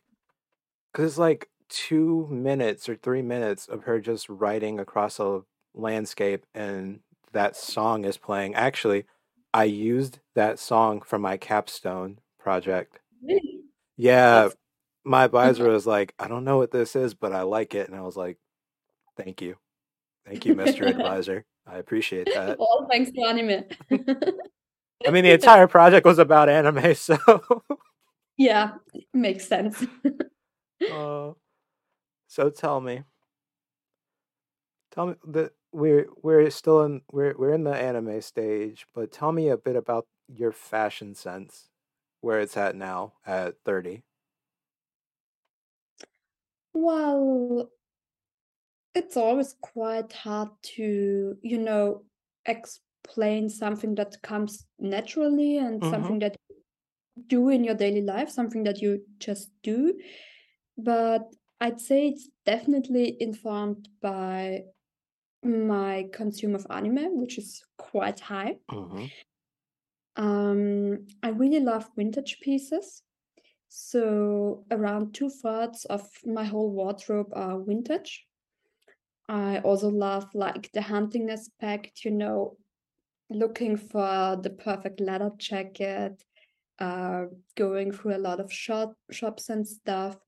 because 0.92 1.12
it's 1.12 1.18
like 1.18 1.48
two 1.68 2.26
minutes 2.30 2.88
or 2.88 2.96
three 2.96 3.22
minutes 3.22 3.66
of 3.66 3.84
her 3.84 4.00
just 4.00 4.28
riding 4.28 4.78
across 4.78 5.18
a 5.18 5.42
landscape 5.74 6.46
and 6.54 7.00
that 7.32 7.56
song 7.56 8.04
is 8.04 8.16
playing. 8.16 8.54
Actually, 8.54 9.04
I 9.54 9.64
used 9.64 10.18
that 10.34 10.58
song 10.58 11.00
for 11.00 11.16
my 11.16 11.36
capstone 11.36 12.18
project. 12.40 12.98
Really? 13.22 13.60
Yeah, 13.96 14.42
That's 14.42 14.56
my 15.04 15.22
advisor 15.24 15.68
was 15.68 15.86
like, 15.86 16.12
I 16.18 16.26
don't 16.26 16.42
know 16.42 16.58
what 16.58 16.72
this 16.72 16.96
is, 16.96 17.14
but 17.14 17.32
I 17.32 17.42
like 17.42 17.74
it. 17.76 17.88
And 17.88 17.96
I 17.96 18.00
was 18.00 18.16
like, 18.16 18.36
thank 19.16 19.40
you. 19.40 19.56
Thank 20.26 20.44
you, 20.44 20.54
Mr. 20.56 20.88
Advisor. 20.88 21.44
I 21.68 21.78
appreciate 21.78 22.28
that. 22.34 22.58
all 22.58 22.88
thanks 22.90 23.12
to 23.12 23.22
anime. 23.22 23.64
I 25.06 25.10
mean, 25.10 25.22
the 25.22 25.32
entire 25.32 25.68
project 25.68 26.04
was 26.04 26.18
about 26.18 26.48
anime, 26.48 26.94
so. 26.96 27.16
yeah, 28.36 28.72
makes 29.12 29.46
sense. 29.46 29.86
uh, 30.92 31.30
so 32.26 32.50
tell 32.50 32.80
me, 32.80 33.04
tell 34.90 35.06
me 35.06 35.14
that 35.28 35.52
we're 35.74 36.06
we're 36.22 36.50
still 36.50 36.82
in 36.84 37.02
we're 37.12 37.36
we're 37.36 37.52
in 37.54 37.64
the 37.64 37.74
anime 37.76 38.20
stage, 38.22 38.86
but 38.94 39.12
tell 39.12 39.32
me 39.32 39.48
a 39.48 39.56
bit 39.58 39.76
about 39.76 40.06
your 40.28 40.52
fashion 40.52 41.14
sense, 41.14 41.70
where 42.20 42.40
it's 42.40 42.56
at 42.56 42.76
now 42.76 43.14
at 43.26 43.56
thirty. 43.64 44.04
Well, 46.74 47.70
it's 48.94 49.16
always 49.16 49.54
quite 49.60 50.12
hard 50.12 50.48
to, 50.62 51.36
you 51.42 51.58
know, 51.58 52.04
explain 52.46 53.48
something 53.48 53.94
that 53.96 54.22
comes 54.22 54.66
naturally 54.78 55.58
and 55.58 55.82
Mm-hmm. 55.82 56.14
something 56.14 56.18
that 56.20 56.36
you 57.16 57.24
do 57.26 57.48
in 57.48 57.64
your 57.64 57.74
daily 57.74 58.02
life, 58.02 58.30
something 58.30 58.64
that 58.64 58.80
you 58.82 59.04
just 59.18 59.50
do. 59.62 59.98
But 60.78 61.22
I'd 61.60 61.80
say 61.80 62.08
it's 62.08 62.30
definitely 62.46 63.16
informed 63.20 63.88
by 64.02 64.64
my 65.44 66.08
consume 66.12 66.54
of 66.54 66.66
anime, 66.70 67.20
which 67.20 67.38
is 67.38 67.62
quite 67.78 68.20
high. 68.20 68.56
Mm-hmm. 68.70 69.04
Um, 70.16 71.06
I 71.22 71.28
really 71.30 71.60
love 71.60 71.88
vintage 71.96 72.38
pieces. 72.40 73.02
So 73.68 74.64
around 74.70 75.14
two 75.14 75.28
thirds 75.28 75.84
of 75.86 76.08
my 76.24 76.44
whole 76.44 76.70
wardrobe 76.70 77.32
are 77.32 77.60
vintage. 77.60 78.24
I 79.28 79.58
also 79.58 79.88
love 79.88 80.28
like 80.34 80.70
the 80.72 80.82
hunting 80.82 81.30
aspect, 81.30 82.04
you 82.04 82.10
know, 82.10 82.56
looking 83.30 83.76
for 83.76 84.38
the 84.40 84.50
perfect 84.50 85.00
leather 85.00 85.32
jacket, 85.38 86.22
uh, 86.78 87.24
going 87.56 87.90
through 87.90 88.16
a 88.16 88.18
lot 88.18 88.38
of 88.38 88.52
shop 88.52 88.94
shops 89.10 89.48
and 89.48 89.66
stuff. 89.66 90.18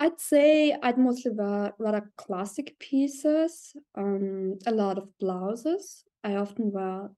I'd 0.00 0.18
say 0.20 0.72
I'd 0.72 0.98
mostly 0.98 1.30
wear 1.30 1.74
rather 1.78 2.10
classic 2.16 2.76
pieces, 2.80 3.76
um, 3.94 4.58
a 4.66 4.72
lot 4.72 4.98
of 4.98 5.16
blouses. 5.18 6.04
I 6.24 6.34
often 6.36 6.72
wear 6.72 7.10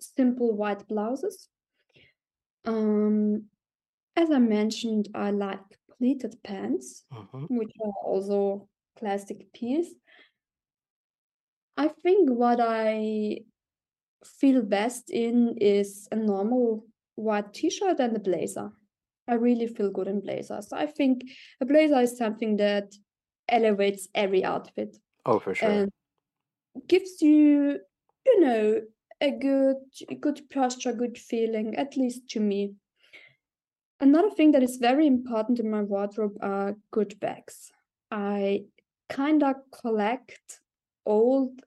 simple 0.00 0.56
white 0.56 0.86
blouses. 0.88 1.50
Um, 2.64 3.48
as 4.16 4.30
I 4.30 4.38
mentioned, 4.38 5.08
I 5.14 5.30
like 5.30 5.60
pleated 5.98 6.42
pants, 6.44 7.04
Mm-hmm. 7.12 7.46
which 7.48 7.72
are 7.84 7.92
also 8.04 8.68
classic 8.96 9.52
piece. 9.52 9.94
I 11.78 11.88
think 11.88 12.28
what 12.30 12.60
I 12.60 13.44
feel 14.24 14.62
best 14.62 15.10
in 15.10 15.56
is 15.58 16.08
a 16.12 16.16
normal 16.16 16.86
white 17.16 17.54
t-shirt 17.54 18.00
and 18.00 18.16
a 18.16 18.20
blazer. 18.20 18.72
I 19.28 19.34
really 19.34 19.66
feel 19.66 19.90
good 19.90 20.08
in 20.08 20.20
blazers. 20.20 20.72
I 20.72 20.86
think 20.86 21.22
a 21.60 21.66
blazer 21.66 22.00
is 22.00 22.16
something 22.16 22.56
that 22.56 22.94
elevates 23.48 24.08
every 24.14 24.44
outfit 24.44 24.96
Oh, 25.26 25.38
for 25.38 25.54
sure. 25.54 25.68
and 25.68 25.90
gives 26.86 27.20
you, 27.20 27.78
you 28.26 28.40
know, 28.40 28.80
a 29.20 29.30
good 29.30 29.76
good 30.20 30.40
posture, 30.50 30.92
good 30.92 31.18
feeling, 31.18 31.76
at 31.76 31.96
least 31.96 32.28
to 32.30 32.40
me. 32.40 32.74
Another 34.00 34.30
thing 34.30 34.52
that 34.52 34.62
is 34.62 34.76
very 34.76 35.06
important 35.06 35.58
in 35.58 35.70
my 35.70 35.82
wardrobe 35.82 36.36
are 36.40 36.76
good 36.92 37.18
bags. 37.20 37.72
I 38.10 38.64
kind 39.08 39.42
of 39.42 39.56
collect 39.72 40.60
old 41.04 41.60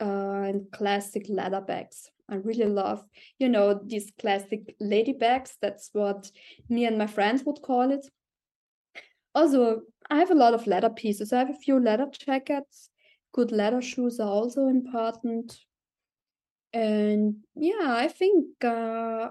uh, 0.00 0.42
and 0.44 0.70
classic 0.72 1.26
leather 1.28 1.60
bags. 1.60 2.10
I 2.30 2.36
really 2.36 2.66
love, 2.66 3.04
you 3.38 3.48
know, 3.48 3.80
these 3.84 4.12
classic 4.18 4.76
lady 4.80 5.12
bags. 5.12 5.56
That's 5.60 5.90
what 5.92 6.30
me 6.68 6.84
and 6.86 6.96
my 6.96 7.06
friends 7.06 7.44
would 7.44 7.60
call 7.60 7.90
it. 7.90 8.06
Also, 9.34 9.82
I 10.08 10.18
have 10.18 10.30
a 10.30 10.34
lot 10.34 10.54
of 10.54 10.66
leather 10.66 10.90
pieces. 10.90 11.32
I 11.32 11.38
have 11.38 11.50
a 11.50 11.54
few 11.54 11.80
leather 11.80 12.06
jackets. 12.12 12.90
Good 13.32 13.52
leather 13.52 13.82
shoes 13.82 14.20
are 14.20 14.28
also 14.28 14.66
important. 14.66 15.58
And 16.72 17.36
yeah, 17.54 17.94
I 17.94 18.08
think 18.08 18.46
uh, 18.64 19.30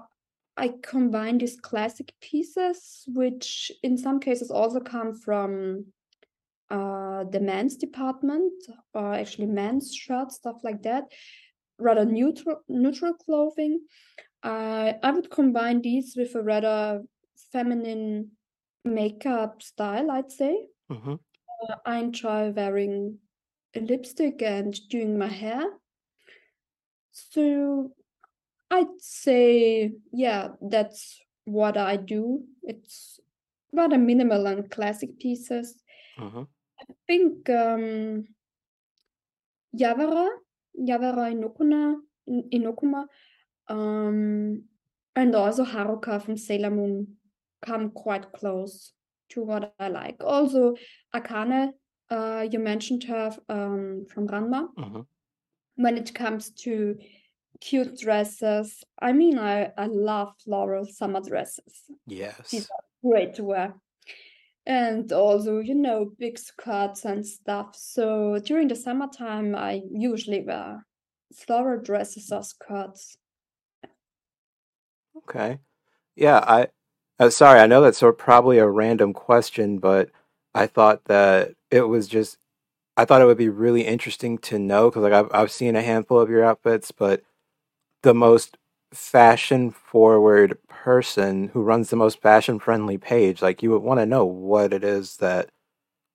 I 0.56 0.74
combine 0.82 1.38
these 1.38 1.58
classic 1.58 2.12
pieces, 2.20 3.04
which 3.08 3.72
in 3.82 3.96
some 3.96 4.20
cases 4.20 4.50
also 4.50 4.80
come 4.80 5.14
from 5.14 5.86
uh, 6.70 7.24
the 7.24 7.40
men's 7.40 7.76
department, 7.76 8.52
or 8.94 9.14
actually 9.14 9.46
men's 9.46 9.94
shirts, 9.94 10.36
stuff 10.36 10.60
like 10.62 10.82
that. 10.82 11.04
Rather 11.80 12.04
neutral 12.04 12.62
neutral 12.68 13.14
clothing. 13.14 13.80
I 14.42 14.96
I 15.02 15.10
would 15.10 15.30
combine 15.30 15.82
these 15.82 16.14
with 16.16 16.34
a 16.34 16.42
rather 16.42 17.02
feminine 17.52 18.32
makeup 18.84 19.62
style, 19.62 20.10
I'd 20.10 20.30
say. 20.30 20.56
Mm-hmm. 20.90 21.14
Uh, 21.14 21.74
I 21.84 21.98
enjoy 21.98 22.50
wearing 22.50 23.18
a 23.74 23.80
lipstick 23.80 24.42
and 24.42 24.76
doing 24.88 25.18
my 25.18 25.28
hair. 25.28 25.64
So 27.12 27.92
I'd 28.70 29.00
say, 29.00 29.92
yeah, 30.12 30.48
that's 30.60 31.20
what 31.44 31.76
I 31.76 31.96
do. 31.96 32.44
It's 32.62 33.20
rather 33.72 33.98
minimal 33.98 34.46
and 34.46 34.70
classic 34.70 35.18
pieces. 35.18 35.80
Mm-hmm. 36.18 36.42
I 36.80 36.84
think 37.06 37.50
um, 37.50 38.24
Yawara, 39.76 40.28
Yawara 40.78 41.32
Inokuna, 41.32 41.96
In- 42.26 42.48
Inokuma, 42.52 43.06
um, 43.68 44.64
and 45.16 45.34
also 45.34 45.64
Haruka 45.64 46.22
from 46.22 46.36
Sailor 46.36 46.70
Moon 46.70 47.16
come 47.64 47.90
quite 47.90 48.32
close 48.32 48.92
to 49.30 49.42
what 49.42 49.74
I 49.78 49.88
like. 49.88 50.16
Also, 50.24 50.74
Akane 51.14 51.72
uh, 52.10 52.46
you 52.50 52.58
mentioned 52.58 53.04
her 53.04 53.36
um, 53.48 54.06
from 54.12 54.26
Ranma. 54.26 54.68
Mhm. 54.76 55.06
When 55.76 55.96
it 55.96 56.12
comes 56.14 56.50
to 56.64 56.96
cute 57.60 57.98
dresses, 57.98 58.82
I 59.00 59.12
mean, 59.12 59.38
I, 59.38 59.70
I 59.76 59.86
love 59.86 60.32
floral 60.44 60.84
summer 60.86 61.20
dresses. 61.20 61.84
Yes. 62.06 62.50
These 62.50 62.68
are 62.70 63.08
great 63.08 63.34
to 63.34 63.44
wear. 63.44 63.74
And 64.70 65.12
also, 65.12 65.58
you 65.58 65.74
know, 65.74 66.12
big 66.16 66.38
skirts 66.38 67.04
and 67.04 67.26
stuff. 67.26 67.74
So 67.74 68.38
during 68.38 68.68
the 68.68 68.76
summertime, 68.76 69.56
I 69.56 69.82
usually 69.90 70.44
wear 70.44 70.86
floral 71.34 71.82
dresses 71.82 72.30
or 72.30 72.44
skirts. 72.44 73.16
Okay. 75.16 75.58
Yeah, 76.16 76.38
I 76.46 76.68
uh, 77.18 77.30
sorry, 77.30 77.60
I 77.60 77.66
know 77.66 77.82
that's 77.82 77.98
sort 77.98 78.14
of 78.14 78.18
probably 78.18 78.58
a 78.58 78.68
random 78.68 79.12
question, 79.12 79.78
but 79.78 80.10
I 80.54 80.66
thought 80.68 81.06
that 81.06 81.54
it 81.70 81.82
was 81.82 82.08
just 82.08 82.38
I 82.96 83.04
thought 83.06 83.22
it 83.22 83.26
would 83.26 83.38
be 83.38 83.48
really 83.50 83.82
interesting 83.86 84.38
to 84.40 84.58
know 84.58 84.90
because 84.90 85.02
like 85.04 85.12
I've 85.12 85.30
I've 85.32 85.52
seen 85.52 85.76
a 85.76 85.82
handful 85.82 86.20
of 86.20 86.30
your 86.30 86.44
outfits, 86.44 86.92
but 86.92 87.22
the 88.02 88.14
most 88.14 88.58
fashion 88.92 89.70
forward 89.70 90.58
person 90.68 91.48
who 91.48 91.62
runs 91.62 91.90
the 91.90 91.96
most 91.96 92.20
fashion 92.20 92.58
friendly 92.58 92.98
page, 92.98 93.42
like 93.42 93.62
you 93.62 93.70
would 93.70 93.82
want 93.82 94.00
to 94.00 94.06
know 94.06 94.24
what 94.24 94.72
it 94.72 94.84
is 94.84 95.16
that 95.18 95.50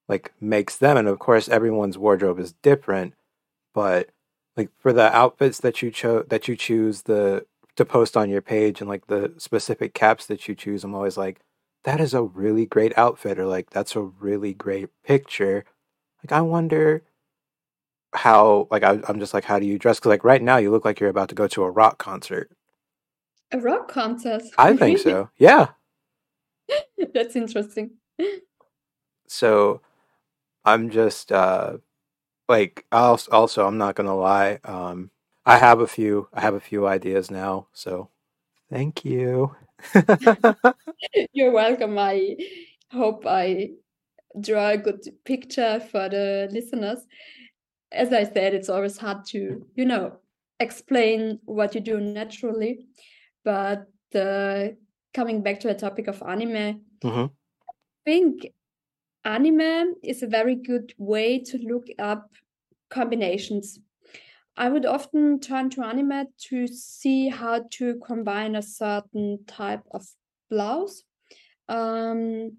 like 0.08 0.34
makes 0.42 0.78
them 0.78 0.98
and 0.98 1.08
of 1.08 1.20
course 1.20 1.50
everyone's 1.50 1.98
wardrobe 1.98 2.40
is 2.40 2.54
different, 2.62 3.14
but 3.74 4.10
like 4.58 4.70
for 4.80 4.94
the 4.94 5.16
outfits 5.16 5.60
that 5.60 5.82
you 5.82 5.92
chose 5.92 6.26
that 6.30 6.48
you 6.48 6.56
choose 6.56 7.04
the 7.04 7.46
to 7.78 7.86
post 7.86 8.18
on 8.18 8.30
your 8.30 8.42
page 8.42 8.82
and 8.82 8.90
like 8.90 9.08
the 9.08 9.34
specific 9.38 9.94
caps 9.94 10.26
that 10.28 10.48
you 10.48 10.56
choose, 10.56 10.84
I'm 10.84 10.96
always 10.96 11.18
like, 11.18 11.42
that 11.86 12.02
is 12.02 12.14
a 12.14 12.24
really 12.24 12.66
great 12.66 12.98
outfit 12.98 13.40
or 13.40 13.46
like 13.48 13.70
that's 13.72 13.96
a 13.96 14.02
really 14.02 14.54
great 14.54 14.90
picture. 15.06 15.66
Like 16.24 16.32
I 16.34 16.42
wonder 16.42 17.04
how 18.14 18.68
like 18.72 18.84
I, 18.84 19.00
I'm 19.08 19.20
just 19.20 19.34
like 19.34 19.44
how 19.46 19.60
do 19.60 19.66
you 19.66 19.78
dress? 19.78 20.00
Because 20.00 20.10
like 20.10 20.24
right 20.24 20.42
now 20.42 20.58
you 20.58 20.72
look 20.72 20.86
like 20.86 21.00
you're 21.00 21.10
about 21.10 21.30
to 21.30 21.36
go 21.36 21.48
to 21.48 21.64
a 21.64 21.70
rock 21.72 21.98
concert. 21.98 22.52
A 23.56 23.60
rock 23.60 23.88
concert, 23.88 24.44
I 24.58 24.76
think 24.76 24.98
so. 25.00 25.30
Yeah. 25.38 25.68
That's 27.14 27.38
interesting. 27.38 27.92
So 29.28 29.82
I'm 30.66 30.90
just 30.90 31.32
uh 31.32 31.78
like 32.50 32.86
also 32.92 33.32
also 33.32 33.66
I'm 33.66 33.78
not 33.78 33.96
gonna 33.96 34.16
lie. 34.16 34.60
Um 34.66 35.10
I 35.46 35.58
have 35.58 35.80
a 35.80 35.88
few 35.88 36.28
I 36.34 36.42
have 36.42 36.54
a 36.54 36.60
few 36.60 36.86
ideas 36.86 37.32
now, 37.32 37.68
so 37.72 38.10
thank 38.70 39.06
you. 39.06 39.56
You're 41.34 41.52
welcome. 41.54 41.98
I 41.98 42.36
hope 42.92 43.26
I 43.26 43.70
draw 44.42 44.72
a 44.72 44.78
good 44.78 45.02
picture 45.24 45.80
for 45.80 46.10
the 46.10 46.50
listeners. 46.52 47.06
As 47.92 48.12
I 48.12 48.24
said, 48.26 48.54
it's 48.54 48.70
always 48.70 48.98
hard 48.98 49.26
to, 49.28 49.66
you 49.76 49.86
know, 49.86 50.18
explain 50.60 51.40
what 51.46 51.74
you 51.74 51.82
do 51.82 52.02
naturally. 52.02 52.88
But 53.46 53.88
uh, 54.16 54.70
coming 55.14 55.44
back 55.44 55.62
to 55.62 55.70
the 55.70 55.76
topic 55.76 56.08
of 56.10 56.24
anime, 56.24 56.82
hmm 57.04 57.28
I 57.70 58.12
think 58.12 58.48
anime 59.26 59.96
is 60.04 60.24
a 60.24 60.28
very 60.28 60.56
good 60.56 60.94
way 60.98 61.40
to 61.40 61.58
look 61.58 61.88
up 62.00 62.32
combinations. 62.90 63.80
I 64.58 64.70
would 64.70 64.86
often 64.86 65.40
turn 65.40 65.70
to 65.72 65.84
anime 65.84 66.28
to 66.50 66.68
see 66.68 67.30
how 67.30 67.66
to 67.72 68.00
combine 68.06 68.56
a 68.56 68.62
certain 68.62 69.46
type 69.48 69.84
of 69.92 70.08
blouse 70.50 71.04
um, 71.70 72.58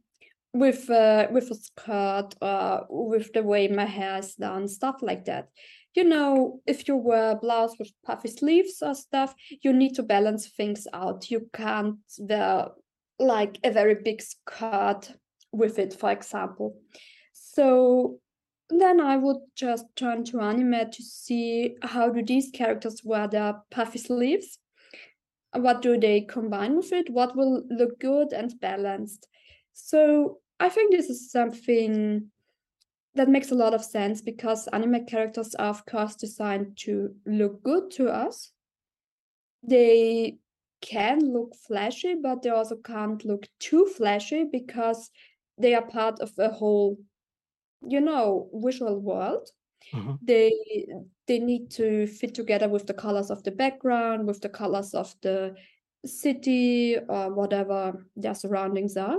with 0.59 0.89
uh, 0.91 1.29
with 1.31 1.51
a 1.51 1.55
skirt 1.55 2.31
or 2.41 2.87
with 2.89 3.33
the 3.33 3.43
way 3.43 3.69
my 3.69 3.85
hair 3.85 4.19
is 4.19 4.35
done, 4.35 4.69
stuff 4.69 4.97
like 5.03 5.25
that. 5.27 5.49
You 5.95 6.05
know, 6.05 6.61
if 6.67 6.89
you 6.89 6.97
wear 6.97 7.33
a 7.33 7.37
blouse 7.37 7.79
with 7.79 7.93
puffy 8.05 8.29
sleeves 8.29 8.83
or 8.83 8.95
stuff, 8.95 9.35
you 9.63 9.73
need 9.73 9.95
to 9.95 10.03
balance 10.03 10.49
things 10.49 10.87
out. 10.93 11.31
You 11.31 11.49
can't 11.53 11.97
wear 12.19 12.69
like 13.19 13.59
a 13.65 13.71
very 13.71 13.95
big 13.95 14.21
skirt 14.21 15.13
with 15.53 15.79
it, 15.79 15.95
for 15.95 16.11
example. 16.11 16.77
So 17.33 18.21
then 18.69 19.01
I 19.01 19.17
would 19.17 19.39
just 19.55 19.87
turn 19.95 20.25
to 20.25 20.41
anime 20.41 20.91
to 20.91 21.03
see 21.03 21.77
how 21.83 22.11
do 22.11 22.23
these 22.23 22.51
characters 22.53 23.03
wear 23.05 23.29
their 23.29 23.55
puffy 23.71 23.99
sleeves 23.99 24.59
what 25.53 25.81
do 25.83 25.99
they 25.99 26.21
combine 26.21 26.77
with 26.77 26.93
it 26.93 27.09
what 27.11 27.37
will 27.37 27.63
look 27.71 27.99
good 28.01 28.33
and 28.33 28.59
balanced 28.61 29.27
so 29.73 30.39
i 30.61 30.69
think 30.69 30.91
this 30.91 31.11
is 31.11 31.31
something 31.31 32.31
that 33.17 33.29
makes 33.29 33.51
a 33.51 33.55
lot 33.55 33.75
of 33.75 33.83
sense 33.85 34.21
because 34.21 34.69
anime 34.69 35.07
characters 35.07 35.55
are 35.55 35.71
of 35.71 35.85
course 35.87 36.15
designed 36.15 36.77
to 36.77 37.15
look 37.25 37.63
good 37.63 37.91
to 37.91 38.09
us. 38.09 38.53
They 39.63 40.37
can 40.83 41.21
look 41.33 41.55
flashy 41.67 42.15
but 42.23 42.43
they 42.43 42.51
also 42.51 42.77
can't 42.77 43.25
look 43.25 43.49
too 43.59 43.87
flashy 43.87 44.45
because 44.45 45.11
they 45.59 45.75
are 45.75 45.87
part 45.87 46.21
of 46.21 46.31
a 46.39 46.51
whole 46.51 46.99
you 47.87 48.01
know 48.01 48.49
visual 48.55 49.01
world. 49.01 49.49
Hmm 49.93 50.15
they 50.23 50.53
they 51.27 51.39
need 51.39 51.71
to 51.71 52.07
fit 52.07 52.35
together 52.35 52.69
with 52.69 52.87
the 52.87 52.95
colors 52.95 53.31
of 53.31 53.43
the 53.45 53.51
background 53.51 54.27
with 54.27 54.41
the 54.41 54.49
colors 54.49 54.95
of 54.95 55.15
the 55.23 55.55
city 56.05 56.97
or 57.09 57.33
whatever 57.33 58.07
their 58.17 58.35
surroundings 58.35 58.97
are 58.97 59.19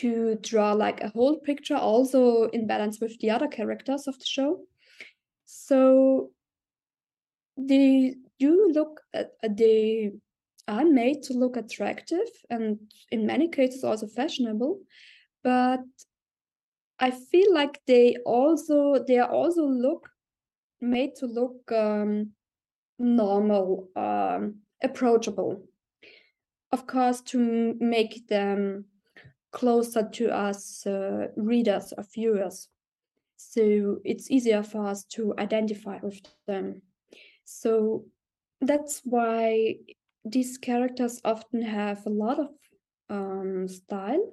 to 0.00 0.36
draw 0.42 0.72
like 0.72 1.00
a 1.00 1.08
whole 1.10 1.38
picture 1.38 1.76
also 1.76 2.44
in 2.50 2.66
balance 2.66 3.00
with 3.00 3.18
the 3.20 3.30
other 3.30 3.48
characters 3.48 4.06
of 4.06 4.18
the 4.18 4.24
show 4.24 4.60
so 5.44 6.30
they 7.56 8.14
do 8.38 8.70
look 8.72 9.00
at 9.14 9.32
they 9.50 10.10
are 10.66 10.84
made 10.84 11.22
to 11.22 11.32
look 11.32 11.56
attractive 11.56 12.28
and 12.50 12.78
in 13.10 13.26
many 13.26 13.48
cases 13.48 13.82
also 13.84 14.06
fashionable 14.06 14.78
but 15.42 15.80
i 17.00 17.10
feel 17.10 17.52
like 17.54 17.80
they 17.86 18.16
also 18.26 19.02
they 19.06 19.18
are 19.18 19.30
also 19.30 19.64
look 19.64 20.08
made 20.80 21.14
to 21.16 21.26
look 21.26 21.70
um, 21.72 22.30
normal, 22.98 23.88
um, 23.96 24.56
approachable. 24.82 25.62
Of 26.70 26.86
course, 26.86 27.20
to 27.32 27.76
make 27.80 28.28
them 28.28 28.86
closer 29.52 30.08
to 30.12 30.30
us 30.30 30.86
uh, 30.86 31.28
readers 31.36 31.92
or 31.96 32.04
viewers. 32.14 32.68
So 33.36 33.98
it's 34.04 34.30
easier 34.30 34.62
for 34.62 34.86
us 34.86 35.04
to 35.14 35.34
identify 35.38 35.98
with 36.02 36.20
them. 36.46 36.82
So 37.44 38.04
that's 38.60 39.00
why 39.04 39.76
these 40.24 40.58
characters 40.58 41.20
often 41.24 41.62
have 41.62 42.04
a 42.04 42.10
lot 42.10 42.38
of 42.38 42.50
um, 43.08 43.68
style, 43.68 44.32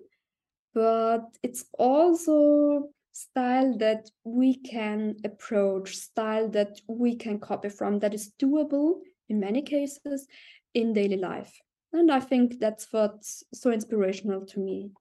but 0.74 1.26
it's 1.44 1.66
also 1.78 2.90
style 3.14 3.78
that 3.78 4.10
we 4.26 4.56
can 4.56 5.16
approach, 5.24 5.96
style 5.96 6.50
that 6.50 6.82
we 6.88 7.16
can 7.16 7.40
copy 7.40 7.70
from, 7.70 8.00
that 8.00 8.14
is 8.14 8.34
doable 8.42 9.00
in 9.30 9.40
many 9.40 9.62
cases 9.62 10.28
in 10.74 10.94
daily 10.94 11.18
life. 11.18 11.54
And 11.94 12.12
I 12.12 12.20
think 12.20 12.60
that's 12.60 12.88
what's 12.92 13.44
so 13.54 13.72
inspirational 13.72 14.46
to 14.48 14.60
me. 14.60 14.92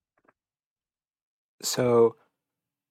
So 1.64 2.16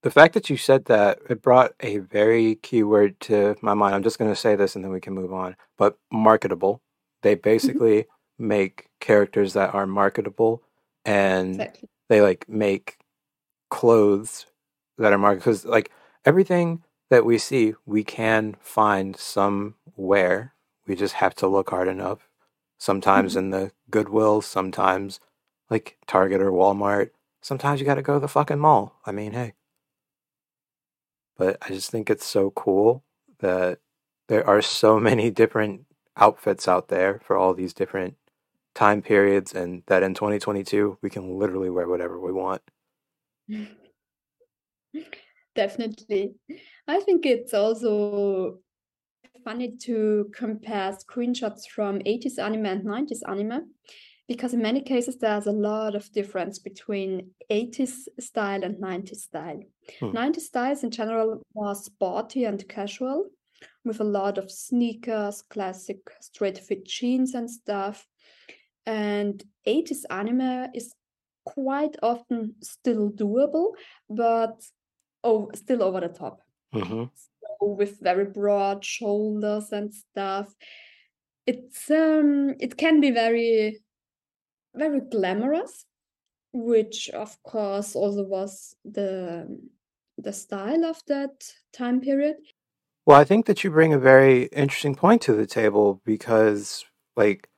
the 0.04 0.12
fact 0.12 0.34
that 0.36 0.50
you 0.50 0.58
said 0.58 0.86
that 0.86 1.20
it 1.30 1.42
brought 1.42 1.74
a 1.82 2.00
very 2.00 2.56
key 2.56 2.84
word 2.84 3.20
to 3.22 3.56
my 3.62 3.74
mind. 3.74 3.96
I'm 3.96 4.04
just 4.04 4.20
going 4.20 4.32
to 4.32 4.36
say 4.40 4.56
this 4.56 4.76
and 4.76 4.84
then 4.84 4.92
we 4.92 5.02
can 5.02 5.14
move 5.14 5.34
on. 5.34 5.56
But 5.78 5.98
marketable. 6.12 6.82
They 7.24 7.36
Mhm. 7.36 7.42
basically 7.44 8.06
make 8.40 8.90
characters 9.00 9.54
that 9.54 9.74
are 9.74 9.88
marketable 9.88 10.64
and 11.06 11.56
Exactly. 11.56 11.90
they 12.10 12.22
like 12.22 12.48
make 12.50 13.00
clothes 13.70 14.46
that 14.98 15.14
are 15.14 15.18
marketable 15.18 15.42
because 15.52 15.66
like 15.66 15.92
everything 16.26 16.84
that 17.10 17.26
we 17.26 17.38
see 17.38 17.76
we 17.86 18.04
can 18.04 18.56
find 18.62 19.16
somewhere. 19.18 20.56
We 20.88 20.96
just 20.96 21.16
have 21.16 21.36
to 21.36 21.48
look 21.48 21.70
hard 21.72 21.88
enough. 21.88 22.30
Sometimes 22.80 23.34
Mhm. 23.36 23.38
in 23.40 23.50
the 23.52 23.72
Goodwill, 23.90 24.42
sometimes 24.42 25.20
like 25.70 25.98
Target 26.08 26.42
or 26.42 26.52
Walmart. 26.52 27.12
Sometimes 27.44 27.80
you 27.82 27.86
got 27.86 27.96
to 27.96 28.02
go 28.02 28.14
to 28.14 28.20
the 28.22 28.28
fucking 28.30 28.58
mall. 28.58 29.02
I 29.06 29.12
mean, 29.12 29.34
hey. 29.34 29.54
But 31.38 31.58
I 31.62 31.68
just 31.68 31.92
think 31.92 32.10
it's 32.10 32.26
so 32.26 32.52
cool 32.52 33.04
that 33.40 33.80
there 34.30 34.48
are 34.48 34.62
so 34.62 34.98
many 35.10 35.30
different 35.30 35.86
outfits 36.16 36.68
out 36.68 36.88
there 36.88 37.20
for 37.26 37.36
all 37.36 37.54
these 37.54 37.74
different 37.74 38.16
time 38.74 39.02
periods, 39.02 39.54
and 39.54 39.84
that 39.88 40.04
in 40.04 40.14
2022 40.14 40.98
we 41.02 41.10
can 41.10 41.38
literally 41.38 41.70
wear 41.70 41.88
whatever 41.88 42.18
we 42.20 42.32
want. 42.32 42.62
Definitely. 45.56 46.36
I 46.88 47.02
think 47.02 47.26
it's 47.26 47.54
also 47.54 48.60
funny 49.44 49.76
to 49.78 50.32
compare 50.34 50.94
screenshots 50.94 51.68
from 51.70 52.00
80s 52.00 52.40
anime 52.40 52.66
and 52.66 52.86
90s 52.86 53.20
anime 53.28 53.70
because 54.28 54.54
in 54.54 54.62
many 54.62 54.82
cases 54.82 55.18
there's 55.18 55.48
a 55.48 55.52
lot 55.52 55.96
of 55.96 56.12
difference 56.12 56.60
between 56.60 57.32
80s 57.52 58.08
style 58.20 58.64
and 58.64 58.78
90s 58.78 59.18
style. 59.18 59.62
Hmm. 60.00 60.12
90s 60.12 60.42
styles 60.42 60.84
in 60.84 60.92
general 60.92 61.42
are 61.58 61.76
sporty 61.76 62.46
and 62.46 62.68
casual 62.68 63.30
with 63.84 64.00
a 64.00 64.06
lot 64.06 64.38
of 64.38 64.50
sneakers, 64.50 65.42
classic 65.42 65.98
straight 66.22 66.58
fit 66.58 66.86
jeans 66.86 67.34
and 67.34 67.50
stuff. 67.50 68.06
And 68.86 69.44
80s 69.68 70.06
anime 70.10 70.70
is 70.74 70.94
quite 71.46 71.96
often 72.02 72.56
still 72.62 73.12
doable, 73.12 73.72
but 74.10 74.62
oh, 75.24 75.50
still 75.54 75.84
over 75.84 76.00
the 76.00 76.10
top. 76.10 76.42
Mm-hmm. 76.74 77.04
So 77.14 77.68
with 77.68 78.00
very 78.00 78.26
broad 78.26 78.84
shoulders 78.84 79.72
and 79.72 79.94
stuff. 79.94 80.54
It's 81.46 81.92
um 81.92 82.56
it 82.62 82.78
can 82.78 83.02
be 83.02 83.12
very 83.12 83.83
very 84.76 85.00
glamorous, 85.00 85.86
which 86.52 87.10
of 87.10 87.42
course 87.44 87.96
also 87.96 88.24
was 88.24 88.76
the 88.84 89.60
the 90.18 90.34
style 90.34 90.86
of 90.86 91.02
that 91.08 91.54
time 91.74 92.00
period. 92.00 92.36
Well, 93.06 93.20
I 93.20 93.24
think 93.24 93.48
that 93.48 93.64
you 93.64 93.72
bring 93.72 93.94
a 93.94 94.00
very 94.00 94.44
interesting 94.46 94.96
point 94.96 95.22
to 95.24 95.34
the 95.34 95.48
table 95.48 96.02
because 96.06 96.86
like 97.16 97.50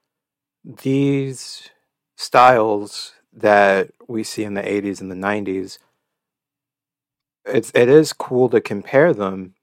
these 0.64 1.70
styles 2.18 3.14
that 3.34 3.92
we 4.08 4.24
see 4.24 4.44
in 4.44 4.54
the 4.54 4.62
80s 4.62 5.02
and 5.02 5.12
the 5.12 5.16
90s 5.16 5.78
it's 7.46 7.72
it 7.76 7.90
is 7.90 8.14
cool 8.14 8.50
to 8.50 8.62
compare 8.62 9.14
them 9.14 9.54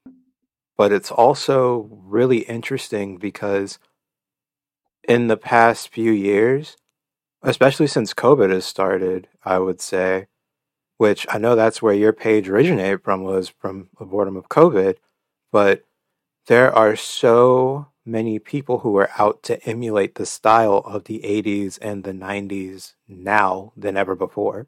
but 0.77 0.93
it's 0.93 1.11
also 1.11 1.89
really 1.91 2.41
interesting 2.41 3.17
because 3.17 3.79
in 5.09 5.29
the 5.29 5.37
past 5.37 5.89
few 5.89 6.13
years 6.13 6.77
especially 7.43 7.87
since 7.87 8.15
COVID 8.15 8.51
has 8.51 8.65
started, 8.65 9.29
I 9.45 9.59
would 9.59 9.81
say, 9.81 10.27
which 10.99 11.27
I 11.29 11.39
know 11.39 11.57
that's 11.57 11.83
where 11.83 11.95
your 11.95 12.13
page 12.13 12.49
originated 12.49 13.03
from 13.03 13.23
was 13.23 13.49
from 13.49 13.89
a 13.99 14.05
boredom 14.05 14.37
of 14.37 14.49
COVID, 14.49 14.97
but 15.51 15.85
there 16.47 16.75
are 16.75 16.97
so 16.97 17.89
many 18.05 18.39
people 18.39 18.81
who 18.81 18.97
are 18.97 19.11
out 19.19 19.43
to 19.45 19.63
emulate 19.65 20.17
the 20.17 20.27
style 20.27 20.79
of 20.79 21.05
the 21.05 21.21
80s 21.21 21.79
and 21.81 22.05
the 22.05 22.13
90s 22.13 22.95
now 23.09 23.73
than 23.77 23.97
ever 23.97 24.15
before. 24.15 24.67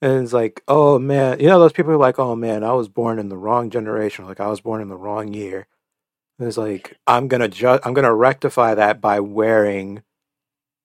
And 0.00 0.22
it's 0.22 0.32
like, 0.32 0.62
oh 0.68 0.98
man, 0.98 1.40
you 1.40 1.48
know, 1.48 1.58
those 1.58 1.72
people 1.72 1.92
are 1.92 1.96
like, 1.96 2.18
oh 2.18 2.36
man, 2.36 2.62
I 2.62 2.72
was 2.72 2.88
born 2.88 3.18
in 3.18 3.28
the 3.28 3.36
wrong 3.36 3.68
generation. 3.68 4.26
Like, 4.26 4.40
I 4.40 4.46
was 4.46 4.60
born 4.60 4.80
in 4.80 4.88
the 4.88 4.96
wrong 4.96 5.34
year. 5.34 5.66
And 6.38 6.46
it's 6.46 6.56
like, 6.56 6.96
I'm 7.06 7.28
to 7.28 7.48
ju- 7.48 7.80
I'm 7.82 7.94
to 7.94 8.14
rectify 8.14 8.74
that 8.74 9.00
by 9.00 9.20
wearing 9.20 10.02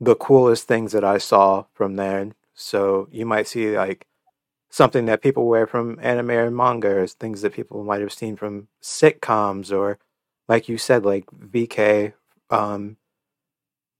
the 0.04 0.16
coolest 0.16 0.68
things 0.68 0.92
that 0.92 1.04
I 1.04 1.18
saw 1.18 1.66
from 1.74 1.96
there. 1.96 2.32
So 2.54 3.08
you 3.12 3.26
might 3.26 3.48
see 3.48 3.78
like 3.78 4.06
something 4.70 5.06
that 5.06 5.22
people 5.22 5.48
wear 5.48 5.68
from 5.68 6.00
anime 6.02 6.32
or 6.32 6.52
manga, 6.52 6.90
or 6.90 7.08
things 7.08 7.42
that 7.42 7.54
people 7.54 7.84
might 7.84 8.02
have 8.02 8.14
seen 8.14 8.36
from 8.36 8.68
sitcoms, 8.82 9.72
or 9.76 10.00
like 10.48 10.68
you 10.70 10.78
said, 10.78 11.06
like 11.06 11.26
VK 11.28 12.14
um, 12.50 12.98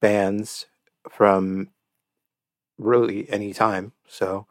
bands 0.02 0.68
from 1.10 1.70
really 2.78 3.30
any 3.30 3.54
time. 3.54 3.94
So 4.08 4.48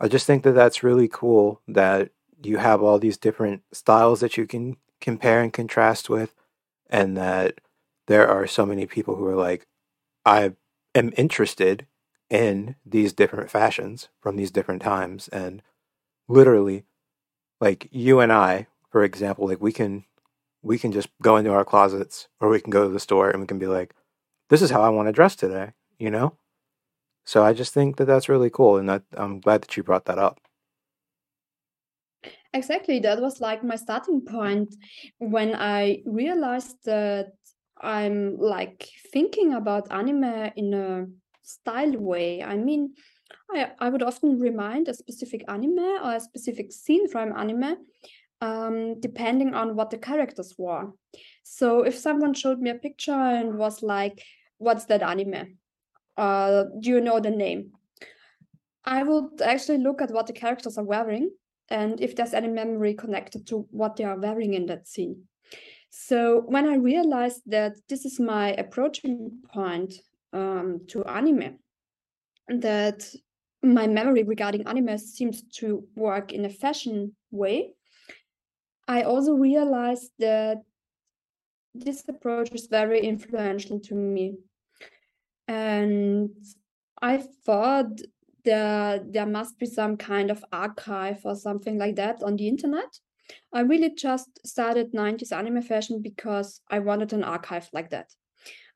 I 0.00 0.08
just 0.08 0.26
think 0.26 0.42
that 0.44 0.52
that's 0.52 0.82
really 0.82 1.08
cool 1.08 1.60
that 1.68 2.10
you 2.42 2.58
have 2.58 2.82
all 2.82 2.98
these 2.98 3.18
different 3.18 3.62
styles 3.72 4.20
that 4.20 4.36
you 4.36 4.46
can 4.46 4.76
compare 5.00 5.42
and 5.42 5.52
contrast 5.52 6.08
with, 6.08 6.34
and 6.90 7.16
that 7.16 7.60
there 8.06 8.26
are 8.28 8.46
so 8.46 8.64
many 8.66 8.86
people 8.86 9.16
who 9.16 9.26
are 9.26 9.36
like, 9.36 9.66
I 10.24 10.52
am 10.98 11.12
interested 11.16 11.86
in 12.30 12.76
these 12.84 13.12
different 13.12 13.50
fashions 13.50 14.08
from 14.20 14.36
these 14.36 14.50
different 14.50 14.82
times 14.82 15.28
and 15.28 15.62
literally 16.28 16.84
like 17.60 17.88
you 17.90 18.20
and 18.20 18.32
I 18.32 18.66
for 18.90 19.02
example 19.02 19.46
like 19.48 19.60
we 19.60 19.72
can 19.72 20.04
we 20.62 20.78
can 20.78 20.92
just 20.92 21.08
go 21.22 21.36
into 21.36 21.52
our 21.52 21.64
closets 21.64 22.28
or 22.40 22.48
we 22.50 22.60
can 22.60 22.70
go 22.70 22.84
to 22.84 22.92
the 22.92 23.00
store 23.00 23.30
and 23.30 23.40
we 23.40 23.46
can 23.46 23.58
be 23.58 23.66
like 23.66 23.94
this 24.50 24.60
is 24.60 24.70
how 24.70 24.82
I 24.82 24.90
want 24.90 25.08
to 25.08 25.12
dress 25.12 25.34
today 25.34 25.72
you 25.98 26.10
know? 26.10 26.36
So 27.24 27.44
I 27.44 27.52
just 27.52 27.74
think 27.74 27.96
that 27.96 28.06
that's 28.06 28.28
really 28.28 28.50
cool 28.50 28.78
and 28.78 28.88
that 28.88 29.02
I'm 29.14 29.40
glad 29.40 29.62
that 29.62 29.76
you 29.76 29.82
brought 29.82 30.06
that 30.06 30.18
up. 30.18 30.40
Exactly, 32.54 32.98
that 33.00 33.20
was 33.20 33.40
like 33.40 33.62
my 33.62 33.76
starting 33.76 34.22
point 34.22 34.74
when 35.18 35.54
I 35.54 36.02
realized 36.06 36.76
that 36.84 37.32
I'm 37.80 38.36
like 38.38 38.88
thinking 39.12 39.54
about 39.54 39.92
anime 39.92 40.50
in 40.56 40.74
a 40.74 41.06
style 41.42 41.96
way. 41.96 42.42
I 42.42 42.56
mean, 42.56 42.94
I, 43.50 43.70
I 43.78 43.88
would 43.88 44.02
often 44.02 44.38
remind 44.38 44.88
a 44.88 44.94
specific 44.94 45.44
anime 45.48 45.78
or 45.78 46.14
a 46.14 46.20
specific 46.20 46.72
scene 46.72 47.08
from 47.08 47.32
anime, 47.36 47.76
um, 48.40 49.00
depending 49.00 49.54
on 49.54 49.76
what 49.76 49.90
the 49.90 49.98
characters 49.98 50.54
were. 50.58 50.92
So 51.44 51.82
if 51.82 51.96
someone 51.96 52.34
showed 52.34 52.60
me 52.60 52.70
a 52.70 52.74
picture 52.74 53.12
and 53.12 53.58
was 53.58 53.82
like, 53.82 54.22
What's 54.58 54.86
that 54.86 55.02
anime? 55.02 55.58
Uh, 56.16 56.64
do 56.80 56.90
you 56.90 57.00
know 57.00 57.20
the 57.20 57.30
name? 57.30 57.70
I 58.84 59.04
would 59.04 59.40
actually 59.40 59.78
look 59.78 60.02
at 60.02 60.10
what 60.10 60.26
the 60.26 60.32
characters 60.32 60.76
are 60.78 60.84
wearing 60.84 61.30
and 61.68 62.00
if 62.00 62.16
there's 62.16 62.34
any 62.34 62.48
memory 62.48 62.94
connected 62.94 63.46
to 63.48 63.68
what 63.70 63.96
they 63.96 64.04
are 64.04 64.18
wearing 64.18 64.54
in 64.54 64.66
that 64.66 64.88
scene. 64.88 65.27
So 65.90 66.42
when 66.46 66.68
I 66.68 66.76
realized 66.76 67.42
that 67.46 67.76
this 67.88 68.04
is 68.04 68.20
my 68.20 68.52
approaching 68.52 69.40
point 69.52 69.94
um, 70.32 70.82
to 70.88 71.04
anime, 71.04 71.58
that 72.48 73.08
my 73.62 73.86
memory 73.86 74.22
regarding 74.22 74.66
anime 74.66 74.98
seems 74.98 75.42
to 75.58 75.84
work 75.96 76.32
in 76.32 76.44
a 76.44 76.50
fashion 76.50 77.14
way, 77.30 77.74
I 78.86 79.02
also 79.02 79.32
realized 79.32 80.12
that 80.18 80.58
this 81.74 82.04
approach 82.08 82.50
is 82.52 82.66
very 82.66 83.00
influential 83.00 83.80
to 83.80 83.94
me. 83.94 84.38
And 85.46 86.30
I 87.00 87.18
thought 87.18 88.00
that 88.44 89.12
there 89.12 89.26
must 89.26 89.58
be 89.58 89.66
some 89.66 89.96
kind 89.96 90.30
of 90.30 90.44
archive 90.52 91.20
or 91.24 91.34
something 91.34 91.78
like 91.78 91.96
that 91.96 92.22
on 92.22 92.36
the 92.36 92.48
internet 92.48 92.98
I 93.52 93.60
really 93.60 93.94
just 93.94 94.46
started 94.46 94.92
90s 94.92 95.32
anime 95.32 95.62
fashion 95.62 96.02
because 96.02 96.60
I 96.70 96.78
wanted 96.78 97.12
an 97.12 97.24
archive 97.24 97.68
like 97.72 97.90
that. 97.90 98.10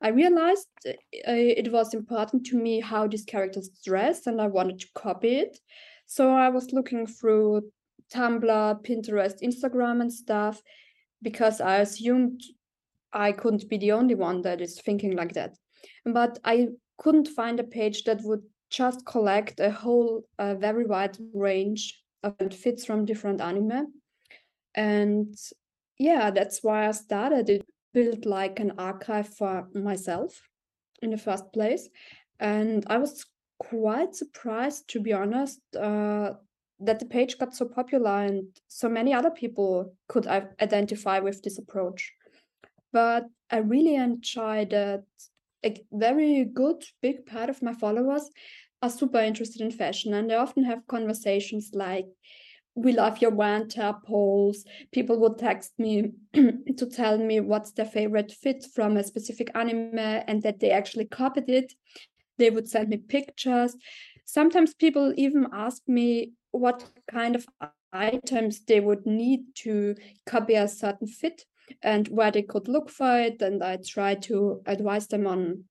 I 0.01 0.09
realized 0.09 0.67
uh, 0.85 0.91
it 1.25 1.71
was 1.71 1.93
important 1.93 2.45
to 2.47 2.57
me 2.57 2.81
how 2.81 3.07
these 3.07 3.23
characters 3.23 3.69
dress 3.85 4.27
and 4.27 4.41
I 4.41 4.47
wanted 4.47 4.79
to 4.81 4.87
copy 4.95 5.35
it. 5.35 5.57
So 6.05 6.31
I 6.31 6.49
was 6.49 6.73
looking 6.73 7.07
through 7.07 7.71
Tumblr, 8.13 8.85
Pinterest, 8.85 9.41
Instagram, 9.41 10.01
and 10.01 10.11
stuff 10.11 10.61
because 11.21 11.61
I 11.61 11.77
assumed 11.77 12.41
I 13.13 13.31
couldn't 13.31 13.69
be 13.69 13.77
the 13.77 13.93
only 13.93 14.15
one 14.15 14.41
that 14.41 14.59
is 14.59 14.81
thinking 14.81 15.15
like 15.15 15.33
that. 15.33 15.55
But 16.05 16.39
I 16.43 16.69
couldn't 16.97 17.29
find 17.29 17.59
a 17.59 17.63
page 17.63 18.03
that 18.03 18.21
would 18.23 18.43
just 18.69 19.05
collect 19.05 19.59
a 19.59 19.71
whole 19.71 20.23
uh, 20.37 20.55
very 20.55 20.85
wide 20.85 21.17
range 21.33 22.03
of 22.23 22.53
fits 22.53 22.85
from 22.85 23.05
different 23.05 23.39
anime 23.39 23.87
and 24.75 25.35
yeah, 25.97 26.31
that's 26.31 26.63
why 26.63 26.87
I 26.87 26.91
started 26.91 27.49
it, 27.49 27.65
built 27.93 28.25
like 28.25 28.59
an 28.59 28.73
archive 28.77 29.29
for 29.29 29.67
myself 29.73 30.41
in 31.01 31.11
the 31.11 31.17
first 31.17 31.51
place. 31.53 31.89
And 32.39 32.83
I 32.87 32.97
was 32.97 33.25
quite 33.59 34.15
surprised, 34.15 34.87
to 34.89 34.99
be 34.99 35.13
honest, 35.13 35.59
uh, 35.75 36.33
that 36.79 36.99
the 36.99 37.05
page 37.05 37.37
got 37.37 37.55
so 37.55 37.65
popular 37.65 38.23
and 38.23 38.45
so 38.67 38.89
many 38.89 39.13
other 39.13 39.31
people 39.31 39.93
could 40.07 40.27
identify 40.27 41.19
with 41.19 41.41
this 41.43 41.57
approach. 41.59 42.11
But 42.91 43.25
I 43.49 43.57
really 43.57 43.95
enjoy 43.95 44.65
that 44.65 45.03
a 45.65 45.85
very 45.91 46.43
good 46.43 46.83
big 47.01 47.25
part 47.25 47.49
of 47.49 47.61
my 47.61 47.73
followers 47.73 48.29
are 48.81 48.89
super 48.89 49.19
interested 49.19 49.61
in 49.61 49.71
fashion 49.71 50.13
and 50.13 50.29
they 50.29 50.35
often 50.35 50.65
have 50.65 50.85
conversations 50.87 51.71
like 51.73 52.07
we 52.75 52.91
love 52.91 53.19
your 53.19 53.31
one 53.31 53.69
polls. 54.05 54.65
People 54.91 55.19
would 55.19 55.37
text 55.37 55.73
me 55.77 56.11
to 56.33 56.85
tell 56.91 57.17
me 57.17 57.39
what's 57.39 57.71
their 57.71 57.85
favorite 57.85 58.31
fit 58.31 58.65
from 58.73 58.97
a 58.97 59.03
specific 59.03 59.51
anime 59.55 59.99
and 59.99 60.41
that 60.43 60.59
they 60.59 60.71
actually 60.71 61.05
copied 61.05 61.49
it. 61.49 61.73
They 62.37 62.49
would 62.49 62.67
send 62.67 62.89
me 62.89 62.97
pictures. 62.97 63.75
Sometimes 64.25 64.73
people 64.73 65.13
even 65.17 65.47
ask 65.53 65.83
me 65.87 66.33
what 66.51 66.83
kind 67.11 67.35
of 67.35 67.45
items 67.91 68.61
they 68.65 68.79
would 68.79 69.05
need 69.05 69.41
to 69.55 69.95
copy 70.25 70.55
a 70.55 70.67
certain 70.67 71.07
fit 71.07 71.45
and 71.83 72.07
where 72.07 72.31
they 72.31 72.41
could 72.41 72.67
look 72.67 72.89
for 72.89 73.19
it. 73.19 73.41
And 73.41 73.63
I 73.63 73.77
try 73.85 74.15
to 74.15 74.61
advise 74.65 75.07
them 75.07 75.27
on 75.27 75.65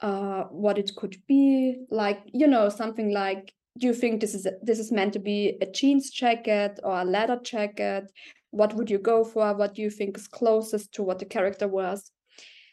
uh, 0.00 0.44
what 0.44 0.78
it 0.78 0.92
could 0.96 1.16
be. 1.26 1.84
Like, 1.90 2.22
you 2.32 2.46
know, 2.46 2.70
something 2.70 3.12
like 3.12 3.52
do 3.80 3.86
you 3.88 3.94
think 3.94 4.20
this 4.20 4.34
is 4.34 4.46
this 4.62 4.78
is 4.78 4.92
meant 4.92 5.12
to 5.14 5.18
be 5.18 5.56
a 5.60 5.66
jeans 5.66 6.10
jacket 6.10 6.80
or 6.84 7.00
a 7.00 7.04
leather 7.04 7.40
jacket? 7.42 8.12
What 8.50 8.74
would 8.74 8.90
you 8.90 8.98
go 8.98 9.24
for? 9.24 9.54
What 9.54 9.74
do 9.74 9.82
you 9.82 9.90
think 9.90 10.16
is 10.18 10.28
closest 10.28 10.92
to 10.94 11.02
what 11.02 11.18
the 11.18 11.24
character 11.26 11.68
was? 11.68 12.12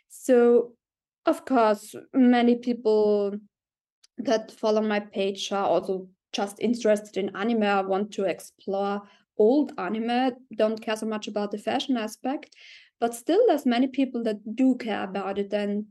So 0.10 0.74
Of 1.28 1.44
course, 1.44 1.94
many 2.14 2.56
people 2.56 3.38
that 4.18 4.52
follow 4.52 4.82
my 4.82 5.02
page 5.02 5.52
are 5.52 5.66
also 5.66 6.08
just 6.32 6.60
interested 6.62 7.18
in 7.18 7.36
anime, 7.36 7.90
want 7.90 8.14
to 8.14 8.24
explore 8.24 9.02
old 9.38 9.74
anime, 9.78 10.32
don't 10.56 10.82
care 10.82 10.96
so 10.96 11.06
much 11.06 11.28
about 11.28 11.52
the 11.52 11.58
fashion 11.58 11.98
aspect. 11.98 12.56
But 13.02 13.14
still, 13.14 13.42
there's 13.46 13.66
many 13.66 13.88
people 13.88 14.24
that 14.24 14.56
do 14.56 14.76
care 14.76 15.04
about 15.04 15.38
it, 15.38 15.54
and 15.54 15.86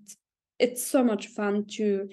it's 0.58 0.82
so 0.86 1.04
much 1.04 1.26
fun 1.28 1.66
to 1.76 2.08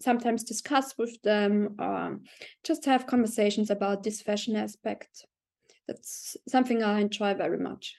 sometimes 0.00 0.44
discuss 0.44 0.94
with 0.98 1.20
them 1.22 1.76
or 1.78 2.18
just 2.64 2.84
have 2.84 3.06
conversations 3.06 3.70
about 3.70 4.02
this 4.02 4.20
fashion 4.20 4.56
aspect. 4.56 5.26
That's 5.86 6.36
something 6.48 6.82
I 6.82 7.00
enjoy 7.00 7.34
very 7.34 7.58
much. 7.58 7.94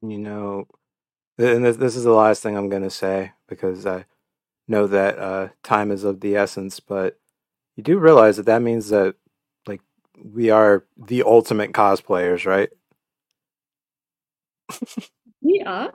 And 0.00 0.12
you 0.12 0.18
know, 0.18 0.66
and 1.38 1.64
this, 1.64 1.76
this 1.76 1.96
is 1.96 2.04
the 2.04 2.12
last 2.12 2.42
thing 2.42 2.56
I'm 2.56 2.68
going 2.68 2.82
to 2.82 2.90
say 2.90 3.32
because 3.48 3.86
I 3.86 4.06
know 4.68 4.86
that 4.86 5.18
uh, 5.18 5.48
time 5.62 5.90
is 5.90 6.04
of 6.04 6.20
the 6.20 6.36
essence, 6.36 6.80
but 6.80 7.18
you 7.76 7.82
do 7.82 7.98
realize 7.98 8.36
that 8.36 8.46
that 8.46 8.62
means 8.62 8.88
that 8.90 9.16
like 9.66 9.80
we 10.22 10.50
are 10.50 10.84
the 10.96 11.22
ultimate 11.22 11.72
cosplayers, 11.72 12.46
right? 12.46 12.70
we 15.42 15.62
are. 15.66 15.92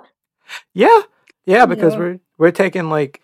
Yeah, 0.74 1.02
yeah, 1.46 1.66
because 1.66 1.96
we're 1.96 2.20
we're 2.38 2.52
taking 2.52 2.89
like 2.89 3.22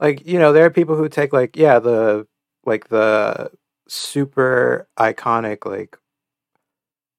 like 0.00 0.26
you 0.26 0.38
know 0.38 0.52
there 0.52 0.64
are 0.64 0.70
people 0.70 0.96
who 0.96 1.08
take 1.08 1.32
like 1.32 1.56
yeah 1.56 1.78
the 1.78 2.26
like 2.64 2.88
the 2.88 3.50
super 3.88 4.88
iconic 4.98 5.64
like 5.64 5.98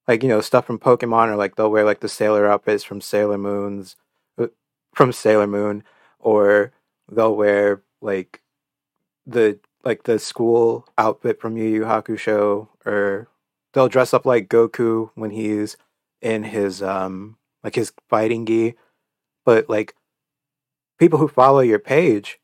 like 0.08 0.24
you 0.24 0.30
know 0.30 0.42
stuff 0.42 0.66
from 0.66 0.80
Pokemon 0.80 1.28
or 1.28 1.36
like 1.36 1.56
they'll 1.56 1.72
wear 1.72 1.86
like 1.86 2.00
the 2.00 2.10
sailor 2.10 2.48
outfits 2.48 2.84
from 2.84 3.02
Sailor 3.02 3.38
Moon's 3.38 3.96
uh, 4.38 4.48
from 4.94 5.12
Sailor 5.12 5.48
Moon 5.48 5.84
or 6.20 6.72
they'll 7.12 7.36
wear 7.36 7.84
like 8.02 8.42
the 9.26 9.60
like 9.84 10.04
the 10.04 10.20
school 10.20 10.88
outfit 10.98 11.40
from 11.40 11.58
Yu 11.58 11.66
Yu 11.66 11.82
Hakusho 11.84 12.68
or 12.86 13.28
they'll 13.74 13.88
dress 13.88 14.14
up 14.14 14.26
like 14.26 14.50
Goku 14.50 15.12
when 15.16 15.32
he's 15.32 15.78
in 16.22 16.44
his 16.44 16.82
um 16.82 17.38
like 17.64 17.76
his 17.76 17.94
fighting 18.10 18.46
gi. 18.46 18.76
But 19.46 19.70
like 19.70 19.96
people 20.98 21.20
who 21.20 21.28
follow 21.28 21.62
your 21.62 21.80
page 21.80 22.40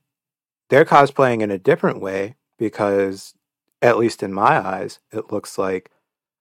they're 0.70 0.86
cosplaying 0.86 1.42
in 1.42 1.52
a 1.52 1.58
different 1.58 2.02
way 2.02 2.36
because 2.58 3.34
at 3.82 3.98
least 3.98 4.24
in 4.24 4.34
my 4.34 4.66
eyes 4.66 5.00
it 5.12 5.32
looks 5.32 5.58
like 5.58 5.92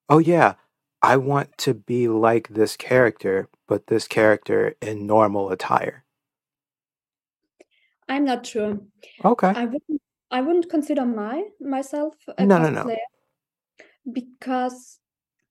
oh 0.09 0.19
yeah 0.19 0.55
i 1.03 1.17
want 1.17 1.57
to 1.59 1.75
be 1.75 2.09
like 2.09 2.49
this 2.49 2.77
character 2.77 3.49
but 3.67 3.87
this 3.87 4.07
character 4.07 4.75
in 4.81 5.07
normal 5.07 5.51
attire. 5.51 6.05
I'm 8.09 8.25
not 8.25 8.47
sure. 8.47 8.79
Okay. 9.25 9.49
I 9.49 9.65
wouldn't 9.65 10.03
i 10.31 10.41
wouldn't 10.41 10.69
consider 10.69 11.05
my 11.05 11.45
myself 11.61 12.15
a 12.39 12.45
no, 12.45 12.59
cosplayer 12.59 12.73
no, 12.73 12.85
no. 12.85 12.97
because 14.13 14.99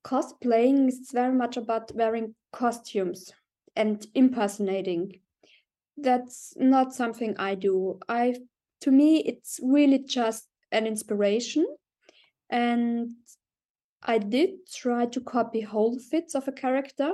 cosplaying 0.03 0.87
is 0.89 1.09
very 1.13 1.33
much 1.33 1.57
about 1.57 1.91
wearing 1.95 2.35
costumes 2.51 3.31
and 3.75 4.05
impersonating. 4.13 5.19
That's 5.97 6.53
not 6.57 6.93
something 6.93 7.35
i 7.37 7.55
do. 7.55 7.99
I 8.09 8.35
to 8.83 8.91
me, 8.91 9.19
it's 9.19 9.61
really 9.63 9.99
just 9.99 10.47
an 10.73 10.85
inspiration. 10.85 11.65
And 12.49 13.11
I 14.03 14.17
did 14.17 14.67
try 14.69 15.05
to 15.05 15.21
copy 15.21 15.61
whole 15.61 15.97
fits 15.97 16.35
of 16.35 16.49
a 16.49 16.51
character, 16.51 17.13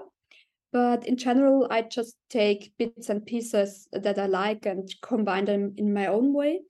but 0.72 1.06
in 1.06 1.16
general, 1.16 1.68
I 1.70 1.84
just 1.84 2.16
take 2.30 2.74
bits 2.80 3.10
and 3.10 3.24
pieces 3.24 3.88
that 3.92 4.18
I 4.18 4.26
like 4.26 4.66
and 4.66 4.90
combine 5.04 5.46
them 5.46 5.76
in 5.78 5.94
my 5.94 6.08
own 6.08 6.34
way. 6.34 6.62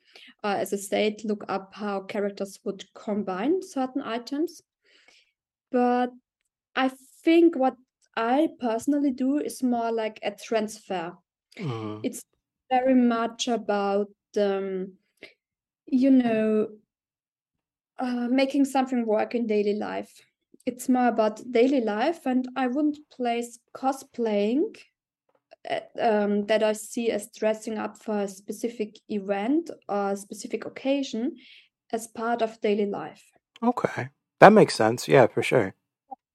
Uh, 0.43 0.57
as 0.59 0.73
I 0.73 0.77
said, 0.77 1.23
look 1.23 1.45
up 1.47 1.73
how 1.73 2.01
characters 2.01 2.59
would 2.65 2.83
combine 2.93 3.61
certain 3.61 4.01
items. 4.01 4.61
But 5.71 6.09
I 6.75 6.91
think 7.23 7.55
what 7.55 7.75
I 8.17 8.49
personally 8.59 9.11
do 9.11 9.37
is 9.37 9.63
more 9.63 9.93
like 9.93 10.19
a 10.23 10.31
transfer. 10.31 11.13
Mm. 11.57 12.01
It's 12.03 12.21
very 12.69 12.95
much 12.95 13.47
about 13.47 14.07
um, 14.37 14.93
you 15.85 16.11
know, 16.11 16.69
uh, 17.99 18.27
making 18.29 18.65
something 18.65 19.05
work 19.05 19.35
in 19.35 19.47
daily 19.47 19.75
life. 19.75 20.11
It's 20.65 20.89
more 20.89 21.07
about 21.07 21.41
daily 21.51 21.81
life, 21.81 22.25
and 22.25 22.47
I 22.55 22.67
wouldn't 22.67 22.99
place 23.11 23.59
cosplaying 23.75 24.77
uh, 25.69 25.79
um, 25.99 26.45
that 26.45 26.63
I 26.63 26.73
see 26.73 27.11
as 27.11 27.29
dressing 27.35 27.77
up 27.77 28.01
for 28.01 28.21
a 28.21 28.27
specific 28.27 28.99
event 29.09 29.69
or 29.87 30.11
a 30.11 30.17
specific 30.17 30.65
occasion 30.65 31.35
as 31.91 32.07
part 32.07 32.41
of 32.41 32.61
daily 32.61 32.85
life. 32.85 33.23
Okay, 33.63 34.09
that 34.39 34.53
makes 34.53 34.75
sense. 34.75 35.07
Yeah, 35.07 35.27
for 35.27 35.43
sure. 35.43 35.73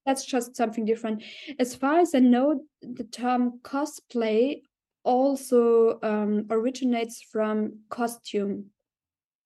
That's 0.05 0.25
just 0.25 0.55
something 0.55 0.85
different. 0.85 1.23
As 1.57 1.73
far 1.73 1.99
as 1.99 2.13
I 2.13 2.19
know, 2.19 2.61
the 2.81 3.05
term 3.05 3.59
cosplay 3.63 4.61
also 5.05 5.99
um, 6.01 6.47
originates 6.49 7.21
from 7.21 7.79
costume. 7.89 8.65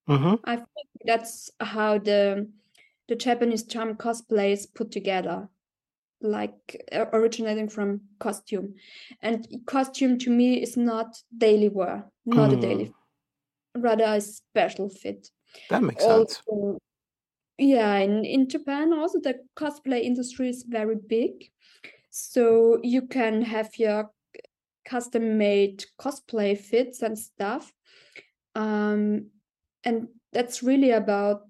Mm-hmm. 0.09 0.35
I 0.45 0.55
think 0.55 0.87
that's 1.05 1.51
how 1.59 1.99
the 1.99 2.47
the 3.07 3.15
Japanese 3.15 3.63
term 3.63 3.95
cosplay 3.95 4.53
is 4.53 4.65
put 4.65 4.91
together, 4.91 5.49
like 6.21 6.87
uh, 6.91 7.05
originating 7.13 7.69
from 7.69 8.01
costume. 8.19 8.75
And 9.21 9.47
costume 9.65 10.17
to 10.19 10.29
me 10.29 10.61
is 10.61 10.77
not 10.77 11.17
daily 11.37 11.69
wear, 11.69 12.05
not 12.25 12.51
mm. 12.51 12.57
a 12.57 12.61
daily, 12.61 12.93
rather 13.75 14.05
a 14.05 14.21
special 14.21 14.89
fit. 14.89 15.29
That 15.69 15.83
makes 15.83 16.03
also, 16.03 16.25
sense. 16.25 16.79
Yeah, 17.57 17.97
in, 17.97 18.23
in 18.25 18.47
Japan 18.47 18.93
also 18.93 19.19
the 19.19 19.35
cosplay 19.55 20.01
industry 20.03 20.49
is 20.49 20.63
very 20.63 20.95
big. 20.95 21.51
So 22.09 22.79
you 22.83 23.07
can 23.07 23.41
have 23.41 23.77
your 23.77 24.09
custom 24.89 25.37
made 25.37 25.85
cosplay 25.99 26.57
fits 26.57 27.01
and 27.03 27.17
stuff. 27.17 27.71
Um, 28.55 29.27
and 29.83 30.07
that's 30.33 30.63
really 30.63 30.91
about 30.91 31.43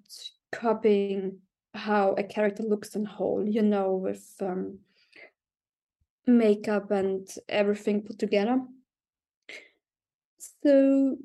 copying 0.52 1.40
how 1.74 2.14
a 2.18 2.24
character 2.24 2.64
looks 2.64 2.96
in 2.96 3.06
whole 3.06 3.48
you 3.48 3.62
know 3.62 3.96
with 3.96 4.26
um, 4.42 4.80
makeup 6.28 6.92
and 6.92 7.28
everything 7.48 8.02
put 8.02 8.20
together. 8.20 8.60
So 10.64 11.18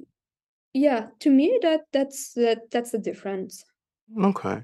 yeah 0.72 1.06
to 1.20 1.30
me 1.30 1.58
that 1.62 1.82
that's 1.92 2.32
that 2.34 2.70
that's 2.70 2.92
the 2.92 2.98
difference. 2.98 3.64
Okay. 4.22 4.62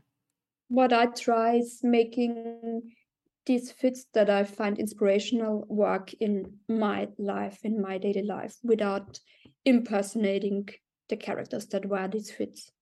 What 0.69 0.93
i 0.93 1.07
try 1.07 1.55
is 1.57 1.81
making 1.83 2.83
these 3.47 3.73
fits 3.73 4.07
that 4.15 4.29
i 4.31 4.45
find 4.45 4.79
inspirational 4.79 5.67
work 5.69 6.13
in 6.15 6.53
my 6.69 7.09
life 7.19 7.59
in 7.65 7.81
my 7.81 7.99
daily 7.99 8.23
life 8.23 8.57
without 8.63 9.19
impersonating 9.65 10.69
the 11.11 11.17
characters 11.17 11.67
that 11.67 11.85
wear 11.85 12.09
these 12.09 12.31
fits. 12.31 12.73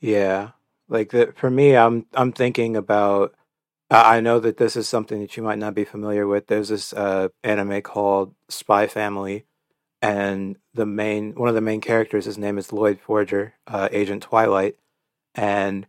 Yeah, 0.00 0.50
like 0.88 1.10
that 1.10 1.36
for 1.36 1.50
me, 1.50 1.76
I'm 1.76 2.06
I'm 2.14 2.32
thinking 2.32 2.76
about. 2.76 3.34
I 3.90 4.20
know 4.20 4.40
that 4.40 4.56
this 4.56 4.74
is 4.74 4.88
something 4.88 5.20
that 5.20 5.36
you 5.36 5.42
might 5.42 5.58
not 5.58 5.74
be 5.74 5.84
familiar 5.84 6.26
with. 6.26 6.46
There's 6.46 6.70
this 6.70 6.94
uh, 6.94 7.28
anime 7.44 7.82
called 7.82 8.34
Spy 8.48 8.86
Family, 8.86 9.44
and 10.00 10.56
the 10.72 10.86
main 10.86 11.34
one 11.34 11.50
of 11.50 11.54
the 11.54 11.60
main 11.60 11.82
characters, 11.82 12.24
his 12.24 12.38
name 12.38 12.56
is 12.56 12.72
Lloyd 12.72 13.00
Forger, 13.00 13.54
uh, 13.66 13.88
Agent 13.92 14.22
Twilight, 14.22 14.76
and 15.34 15.86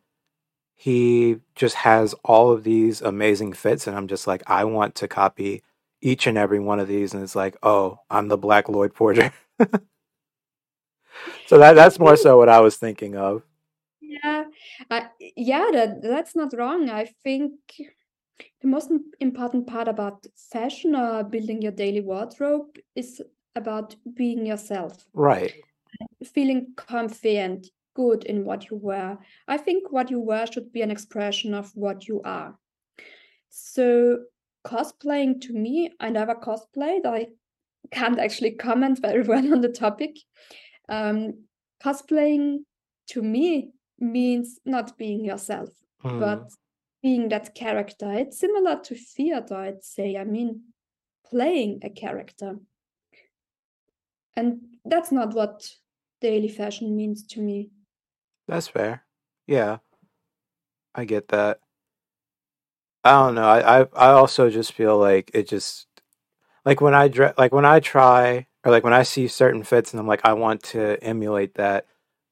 he 0.84 1.38
just 1.56 1.76
has 1.76 2.14
all 2.26 2.52
of 2.52 2.66
these 2.66 3.00
amazing 3.02 3.54
fits, 3.54 3.88
and 3.88 3.96
I'm 3.96 4.10
just 4.10 4.28
like, 4.28 4.44
I 4.48 4.66
want 4.66 4.96
to 4.96 5.08
copy 5.08 5.64
each 6.02 6.28
and 6.28 6.38
every 6.38 6.60
one 6.60 6.78
of 6.82 6.90
these, 6.90 7.14
and 7.14 7.24
it's 7.24 7.38
like, 7.38 7.56
oh, 7.64 8.00
I'm 8.10 8.28
the 8.28 8.38
Black 8.38 8.68
Lloyd 8.68 8.94
Forger 8.94 9.32
so 11.48 11.58
that 11.58 11.76
that's 11.76 12.00
more 12.00 12.18
so 12.18 12.38
what 12.38 12.50
I 12.50 12.60
was 12.60 12.76
thinking 12.76 13.16
of. 13.16 13.44
Yeah, 14.02 14.44
uh, 14.92 15.06
yeah, 15.38 15.70
that 15.72 16.02
that's 16.02 16.36
not 16.36 16.54
wrong. 16.54 16.90
I 16.90 17.06
think 17.24 17.54
the 18.62 18.68
most 18.68 18.92
important 19.22 19.66
part 19.66 19.88
about 19.88 20.28
fashion 20.52 20.98
or 20.98 21.24
building 21.24 21.62
your 21.62 21.72
daily 21.72 22.02
wardrobe 22.02 22.78
is 22.94 23.22
about 23.56 23.96
being 24.16 24.46
yourself. 24.46 25.06
Right. 25.14 25.54
Feeling 26.26 26.74
comfy 26.76 27.38
and 27.38 27.66
good 27.94 28.24
in 28.24 28.46
what 28.46 28.70
you 28.70 28.78
wear. 28.78 29.20
I 29.48 29.58
think 29.58 29.91
what 29.91 30.10
you 30.10 30.20
wear 30.20 30.48
should 30.48 30.72
be 30.72 30.82
an 30.82 30.91
expression 30.91 31.54
of 31.54 31.72
what 31.76 32.08
you 32.08 32.22
are. 32.24 32.58
So 33.50 34.20
cosplaying 34.66 35.41
to 35.41 35.54
me, 35.54 35.91
I 36.00 36.10
never 36.10 36.36
cosplayed. 36.36 37.06
I 37.06 37.28
can't 37.91 38.20
actually 38.20 38.52
comment 38.52 39.00
very 39.02 39.24
well 39.28 39.54
on 39.54 39.62
the 39.62 39.70
topic. 39.70 40.18
Um, 40.89 41.44
cosplaying 41.84 42.60
to 43.08 43.22
me 43.22 43.72
means 44.00 44.60
not 44.66 44.98
being 44.98 45.24
yourself, 45.24 45.70
mm. 46.04 46.20
but 46.20 46.52
being 47.02 47.30
that 47.30 47.54
character. 47.54 48.12
It's 48.14 48.39
similar 48.39 48.80
to 48.84 48.96
theater, 48.96 49.56
I'd 49.56 49.84
say. 49.84 50.16
I 50.16 50.24
mean, 50.24 50.62
playing 51.30 51.82
a 51.84 51.89
character. 51.89 52.58
And 54.36 54.62
that's 54.86 55.12
not 55.12 55.34
what 55.34 55.70
daily 56.22 56.48
fashion 56.48 56.96
means 56.96 57.26
to 57.28 57.41
me. 57.41 57.70
That's 58.48 58.68
fair. 58.68 59.04
Yeah. 59.48 59.78
I 60.96 61.06
get 61.06 61.30
that. 61.30 61.60
I 63.04 63.12
don't 63.12 63.36
know. 63.36 63.44
I, 63.48 63.82
I 63.82 63.88
I 63.96 64.12
also 64.12 64.50
just 64.50 64.72
feel 64.74 64.98
like 64.98 65.32
it 65.34 65.48
just 65.48 65.88
like 66.66 66.82
when 66.82 66.94
I 66.94 67.08
dress 67.08 67.34
like 67.38 67.54
when 67.54 67.66
I 67.66 67.80
try 67.80 68.48
or 68.64 68.72
like 68.72 68.84
when 68.84 68.94
I 68.94 69.04
see 69.04 69.28
certain 69.28 69.64
fits 69.64 69.91
and 69.91 70.00
I'm 70.00 70.08
like 70.08 70.22
I 70.24 70.34
want 70.34 70.64
to 70.64 71.04
emulate 71.04 71.56
that. 71.56 71.86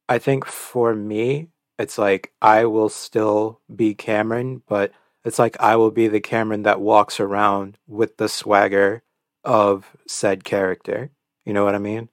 I 0.07 0.18
think 0.20 0.45
for 0.45 0.95
me 0.95 1.49
it's 1.78 1.97
like 1.97 2.32
I 2.41 2.66
will 2.66 2.89
still 2.89 3.59
be 3.74 3.93
Cameron, 3.95 4.62
but 4.68 4.91
it's 5.26 5.39
like 5.39 5.59
I 5.59 5.76
will 5.76 5.91
be 5.91 6.07
the 6.07 6.22
Cameron 6.22 6.64
that 6.64 6.80
walks 6.80 7.20
around 7.20 7.78
with 7.88 8.18
the 8.18 8.30
swagger 8.30 9.03
of 9.43 9.95
said 10.07 10.43
character. 10.43 11.12
You 11.45 11.53
know 11.53 11.66
what 11.66 11.76
I 11.76 11.80
mean? 11.80 12.09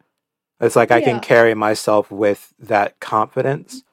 It's 0.60 0.76
like 0.76 0.90
I 0.90 1.00
can 1.00 1.20
carry 1.20 1.54
myself 1.54 2.10
with 2.10 2.52
that 2.58 2.98
confidence. 2.98 3.84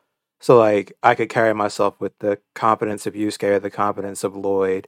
So 0.46 0.60
like 0.60 0.93
I 1.02 1.16
could 1.16 1.30
carry 1.30 1.56
myself 1.56 2.00
with 2.00 2.20
the 2.20 2.38
competence 2.54 3.08
of 3.08 3.16
Yusuke 3.16 3.56
or 3.56 3.60
the 3.60 3.72
competence 3.72 4.24
of 4.24 4.36
Lloyd, 4.36 4.88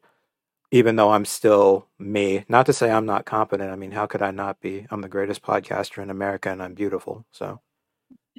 even 0.70 0.98
though 0.98 1.10
I'm 1.10 1.26
still 1.26 1.88
me. 1.98 2.46
Not 2.48 2.68
to 2.68 2.74
say 2.74 2.92
I'm 2.92 3.08
not 3.08 3.26
competent. 3.26 3.72
I 3.72 3.76
mean, 3.76 3.90
how 3.90 4.06
could 4.06 4.22
I 4.22 4.30
not 4.30 4.62
be? 4.62 4.86
I'm 4.92 5.02
the 5.02 5.08
greatest 5.10 5.42
podcaster 5.42 6.04
in 6.04 6.12
America 6.12 6.52
and 6.52 6.62
I'm 6.62 6.76
beautiful. 6.76 7.26
So, 7.32 7.60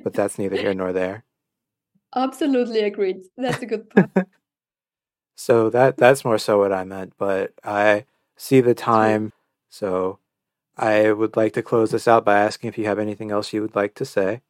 but 0.04 0.12
that's 0.12 0.38
neither 0.38 0.54
here 0.54 0.72
nor 0.72 0.92
there. 0.92 1.24
Absolutely 2.14 2.82
agreed. 2.84 3.22
That's 3.36 3.62
a 3.62 3.66
good 3.66 3.90
point. 3.96 4.12
So 5.34 5.70
that 5.70 5.96
that's 5.96 6.24
more 6.24 6.38
so 6.38 6.58
what 6.60 6.72
I 6.72 6.84
meant, 6.84 7.14
but 7.18 7.52
I 7.64 8.04
see 8.36 8.60
the 8.60 8.74
time. 8.74 9.32
So 9.70 10.20
I 10.76 11.10
would 11.10 11.36
like 11.36 11.52
to 11.54 11.64
close 11.64 11.90
this 11.90 12.06
out 12.06 12.24
by 12.24 12.38
asking 12.38 12.68
if 12.68 12.78
you 12.78 12.84
have 12.84 13.00
anything 13.00 13.32
else 13.32 13.52
you 13.52 13.62
would 13.62 13.74
like 13.74 13.96
to 13.96 14.04
say. 14.04 14.42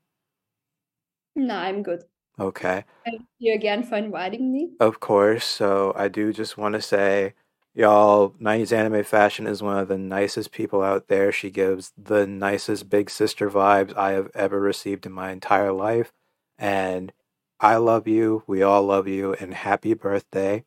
no, 1.35 1.55
I'm 1.55 1.83
good. 1.83 2.03
Okay. 2.39 2.85
Thank 3.05 3.23
you 3.39 3.55
again 3.55 3.83
for 3.83 3.97
inviting 3.97 4.53
me. 4.53 4.71
Of 4.81 5.01
course. 5.01 5.45
So 5.45 5.93
I 5.97 6.09
do 6.09 6.33
just 6.33 6.57
want 6.57 6.75
to 6.75 6.83
say, 6.83 7.35
y'all, 7.75 8.31
90s 8.41 8.73
Anime 8.73 9.03
Fashion 9.05 9.47
is 9.47 9.63
one 9.63 9.79
of 9.79 9.89
the 9.89 9.99
nicest 9.99 10.53
people 10.53 10.83
out 10.83 11.09
there. 11.09 11.33
She 11.33 11.51
gives 11.51 11.93
the 11.97 12.27
nicest 12.27 12.89
big 12.89 13.11
sister 13.11 13.51
vibes 13.51 13.97
I 13.97 14.13
have 14.13 14.31
ever 14.35 14.61
received 14.61 15.07
in 15.07 15.13
my 15.13 15.31
entire 15.31 15.73
life. 15.73 16.13
And 16.59 17.13
I 17.61 17.77
love 17.77 18.07
you. 18.07 18.45
We 18.47 18.63
all 18.63 18.85
love 18.85 19.09
you. 19.09 19.35
And 19.35 19.55
happy 19.55 19.95
birthday. 19.95 20.65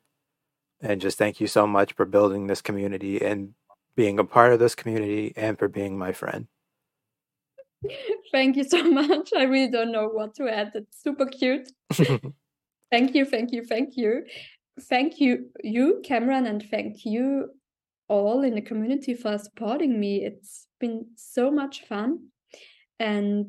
And 0.82 1.00
just 1.00 1.18
thank 1.18 1.40
you 1.40 1.48
so 1.48 1.68
much 1.68 1.94
for 1.94 2.06
building 2.06 2.48
this 2.48 2.62
community 2.62 3.24
and 3.24 3.54
being 3.96 4.20
a 4.20 4.26
part 4.26 4.52
of 4.52 4.60
this 4.60 4.76
community 4.76 5.32
and 5.36 5.58
for 5.58 5.68
being 5.68 5.98
my 5.98 6.12
friend. 6.12 6.48
Thank 8.32 8.58
you 8.58 8.64
so 8.64 8.84
much. 9.00 9.32
I 9.36 9.44
really 9.44 9.72
don't 9.72 9.92
know 9.92 10.08
what 10.08 10.36
to 10.36 10.50
add. 10.50 10.72
It's 10.76 11.02
super 11.02 11.26
cute. 11.26 11.70
Thank 12.92 13.16
you, 13.16 13.24
thank 13.24 13.54
you, 13.54 13.64
thank 13.64 13.96
you. 13.96 14.26
Thank 14.90 15.22
you, 15.22 15.50
you, 15.64 16.02
Cameron, 16.04 16.46
and 16.46 16.62
thank 16.70 17.06
you 17.06 17.52
all 18.10 18.44
in 18.44 18.56
the 18.56 18.62
community 18.62 19.14
for 19.14 19.38
supporting 19.38 19.98
me. 19.98 20.26
It's 20.26 20.68
been 20.78 21.06
so 21.16 21.50
much 21.50 21.86
fun. 21.88 22.28
And 23.00 23.48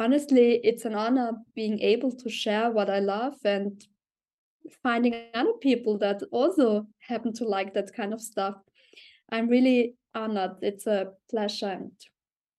honestly, 0.00 0.60
it's 0.64 0.86
an 0.86 0.94
honor 0.94 1.32
being 1.54 1.80
able 1.80 2.12
to 2.12 2.30
share 2.30 2.70
what 2.70 2.88
I 2.88 3.00
love 3.00 3.34
and 3.44 3.84
finding 4.82 5.14
other 5.34 5.52
people 5.60 5.98
that 5.98 6.22
also 6.32 6.86
happen 7.00 7.34
to 7.34 7.44
like 7.44 7.74
that 7.74 7.92
kind 7.92 8.14
of 8.14 8.22
stuff. 8.22 8.54
I'm 9.30 9.48
really 9.48 9.96
honored. 10.14 10.56
It's 10.62 10.86
a 10.86 11.08
pleasure 11.30 11.68
and 11.68 11.92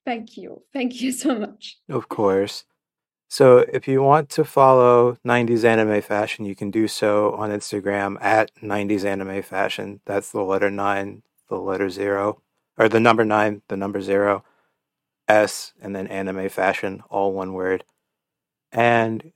thank 0.08 0.38
you. 0.38 0.64
Thank 0.72 1.02
you 1.02 1.12
so 1.12 1.38
much. 1.38 1.78
Of 1.90 2.08
course. 2.08 2.64
So 3.28 3.58
if 3.58 3.90
you 3.90 4.02
want 4.02 4.30
to 4.30 4.46
follow 4.46 5.18
90s 5.28 5.66
anime 5.66 6.02
fashion, 6.02 6.46
you 6.46 6.56
can 6.56 6.72
do 6.72 6.88
so 6.88 7.34
on 7.34 7.50
Instagram 7.50 8.16
at 8.22 8.56
90s 8.64 9.04
anime 9.04 9.42
fashion. 9.44 10.00
That's 10.06 10.32
the 10.32 10.42
letter 10.42 10.72
9, 10.72 11.24
the 11.50 11.58
letter 11.58 11.90
0, 11.90 12.42
or 12.78 12.88
the 12.88 13.02
number 13.02 13.26
9, 13.26 13.62
the 13.68 13.76
number 13.76 14.02
0, 14.02 14.46
S, 15.28 15.74
and 15.82 15.94
then 15.94 16.08
anime 16.08 16.48
fashion, 16.48 17.04
all 17.10 17.34
one 17.34 17.52
word. 17.52 17.84
And 18.72 19.34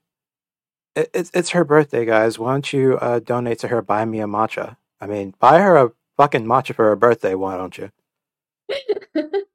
it's 0.96 1.32
it's 1.34 1.50
her 1.50 1.66
birthday, 1.66 2.06
guys. 2.06 2.40
Why 2.40 2.52
don't 2.54 2.72
you 2.72 2.98
uh, 2.98 3.20
donate 3.20 3.60
to 3.60 3.68
her? 3.68 3.82
Buy 3.82 4.06
me 4.06 4.22
a 4.22 4.26
matcha. 4.26 4.78
I 5.02 5.08
mean, 5.08 5.34
buy 5.40 5.60
her 5.60 5.76
a 5.78 5.92
fucking 6.16 6.46
matcha 6.46 6.76
for 6.76 6.86
her 6.86 6.96
birthday. 6.96 7.36
Why 7.36 7.58
don't 7.58 7.78
you? 7.78 7.92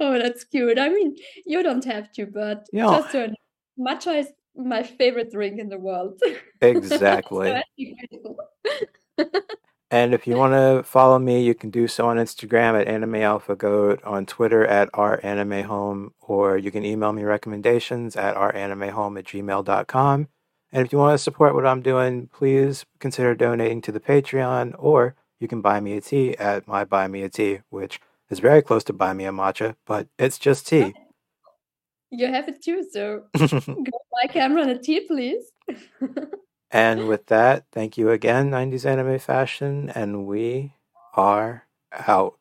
oh, 0.00 0.18
that's 0.18 0.44
cute. 0.44 0.78
I 0.78 0.88
mean, 0.88 1.16
you 1.46 1.62
don't 1.62 1.84
have 1.84 2.12
to, 2.12 2.26
but 2.26 2.66
know- 2.72 2.90
just 2.98 3.12
to 3.12 3.34
matcha 3.78 4.20
is 4.20 4.28
my 4.56 4.82
favorite 4.82 5.30
drink 5.30 5.58
in 5.58 5.68
the 5.68 5.78
world. 5.78 6.20
Exactly. 6.60 7.46
So 7.46 7.54
I'd 7.54 7.62
be 7.76 7.94
grateful. 8.10 8.36
And 9.90 10.12
if 10.12 10.26
you 10.26 10.36
want 10.36 10.52
to 10.52 10.82
follow 10.82 11.18
me, 11.18 11.42
you 11.42 11.54
can 11.54 11.70
do 11.70 11.88
so 11.88 12.08
on 12.08 12.18
Instagram 12.18 12.78
at 12.78 12.88
Anime 12.88 13.14
Alpha 13.16 13.56
Goat, 13.56 14.02
on 14.04 14.26
Twitter 14.26 14.66
at 14.66 14.90
our 14.92 15.18
anime 15.22 15.64
home, 15.64 16.12
or 16.20 16.58
you 16.58 16.70
can 16.70 16.84
email 16.84 17.12
me 17.12 17.22
recommendations 17.22 18.14
at 18.14 18.36
our 18.36 18.54
anime 18.54 18.90
home 18.90 19.16
at 19.16 19.24
gmail.com. 19.24 20.28
And 20.72 20.86
if 20.86 20.92
you 20.92 20.98
want 20.98 21.14
to 21.14 21.22
support 21.22 21.54
what 21.54 21.66
I'm 21.66 21.80
doing, 21.80 22.28
please 22.30 22.84
consider 22.98 23.34
donating 23.34 23.80
to 23.82 23.92
the 23.92 24.00
Patreon, 24.00 24.74
or 24.78 25.14
you 25.40 25.48
can 25.48 25.62
buy 25.62 25.80
me 25.80 25.96
a 25.96 26.02
tea 26.02 26.36
at 26.36 26.68
my 26.68 26.84
Buy 26.84 27.08
Me 27.08 27.22
a 27.22 27.30
Tea, 27.30 27.60
which 27.70 27.98
is 28.30 28.40
very 28.40 28.62
close 28.62 28.84
to 28.84 28.92
Buy 28.92 29.12
Me 29.12 29.24
a 29.24 29.32
Matcha, 29.32 29.74
but 29.86 30.08
it's 30.18 30.38
just 30.38 30.66
tea. 30.66 30.94
You 32.10 32.28
have 32.28 32.48
it 32.48 32.62
too, 32.62 32.84
so 32.90 33.24
go 33.36 34.00
buy 34.12 34.28
Cameron 34.28 34.70
a 34.70 34.78
tea, 34.78 35.00
please. 35.00 35.52
and 36.70 37.06
with 37.08 37.26
that, 37.26 37.66
thank 37.72 37.98
you 37.98 38.10
again, 38.10 38.50
90s 38.50 38.86
Anime 38.86 39.18
Fashion, 39.18 39.90
and 39.90 40.26
we 40.26 40.72
are 41.14 41.66
out. 41.92 42.37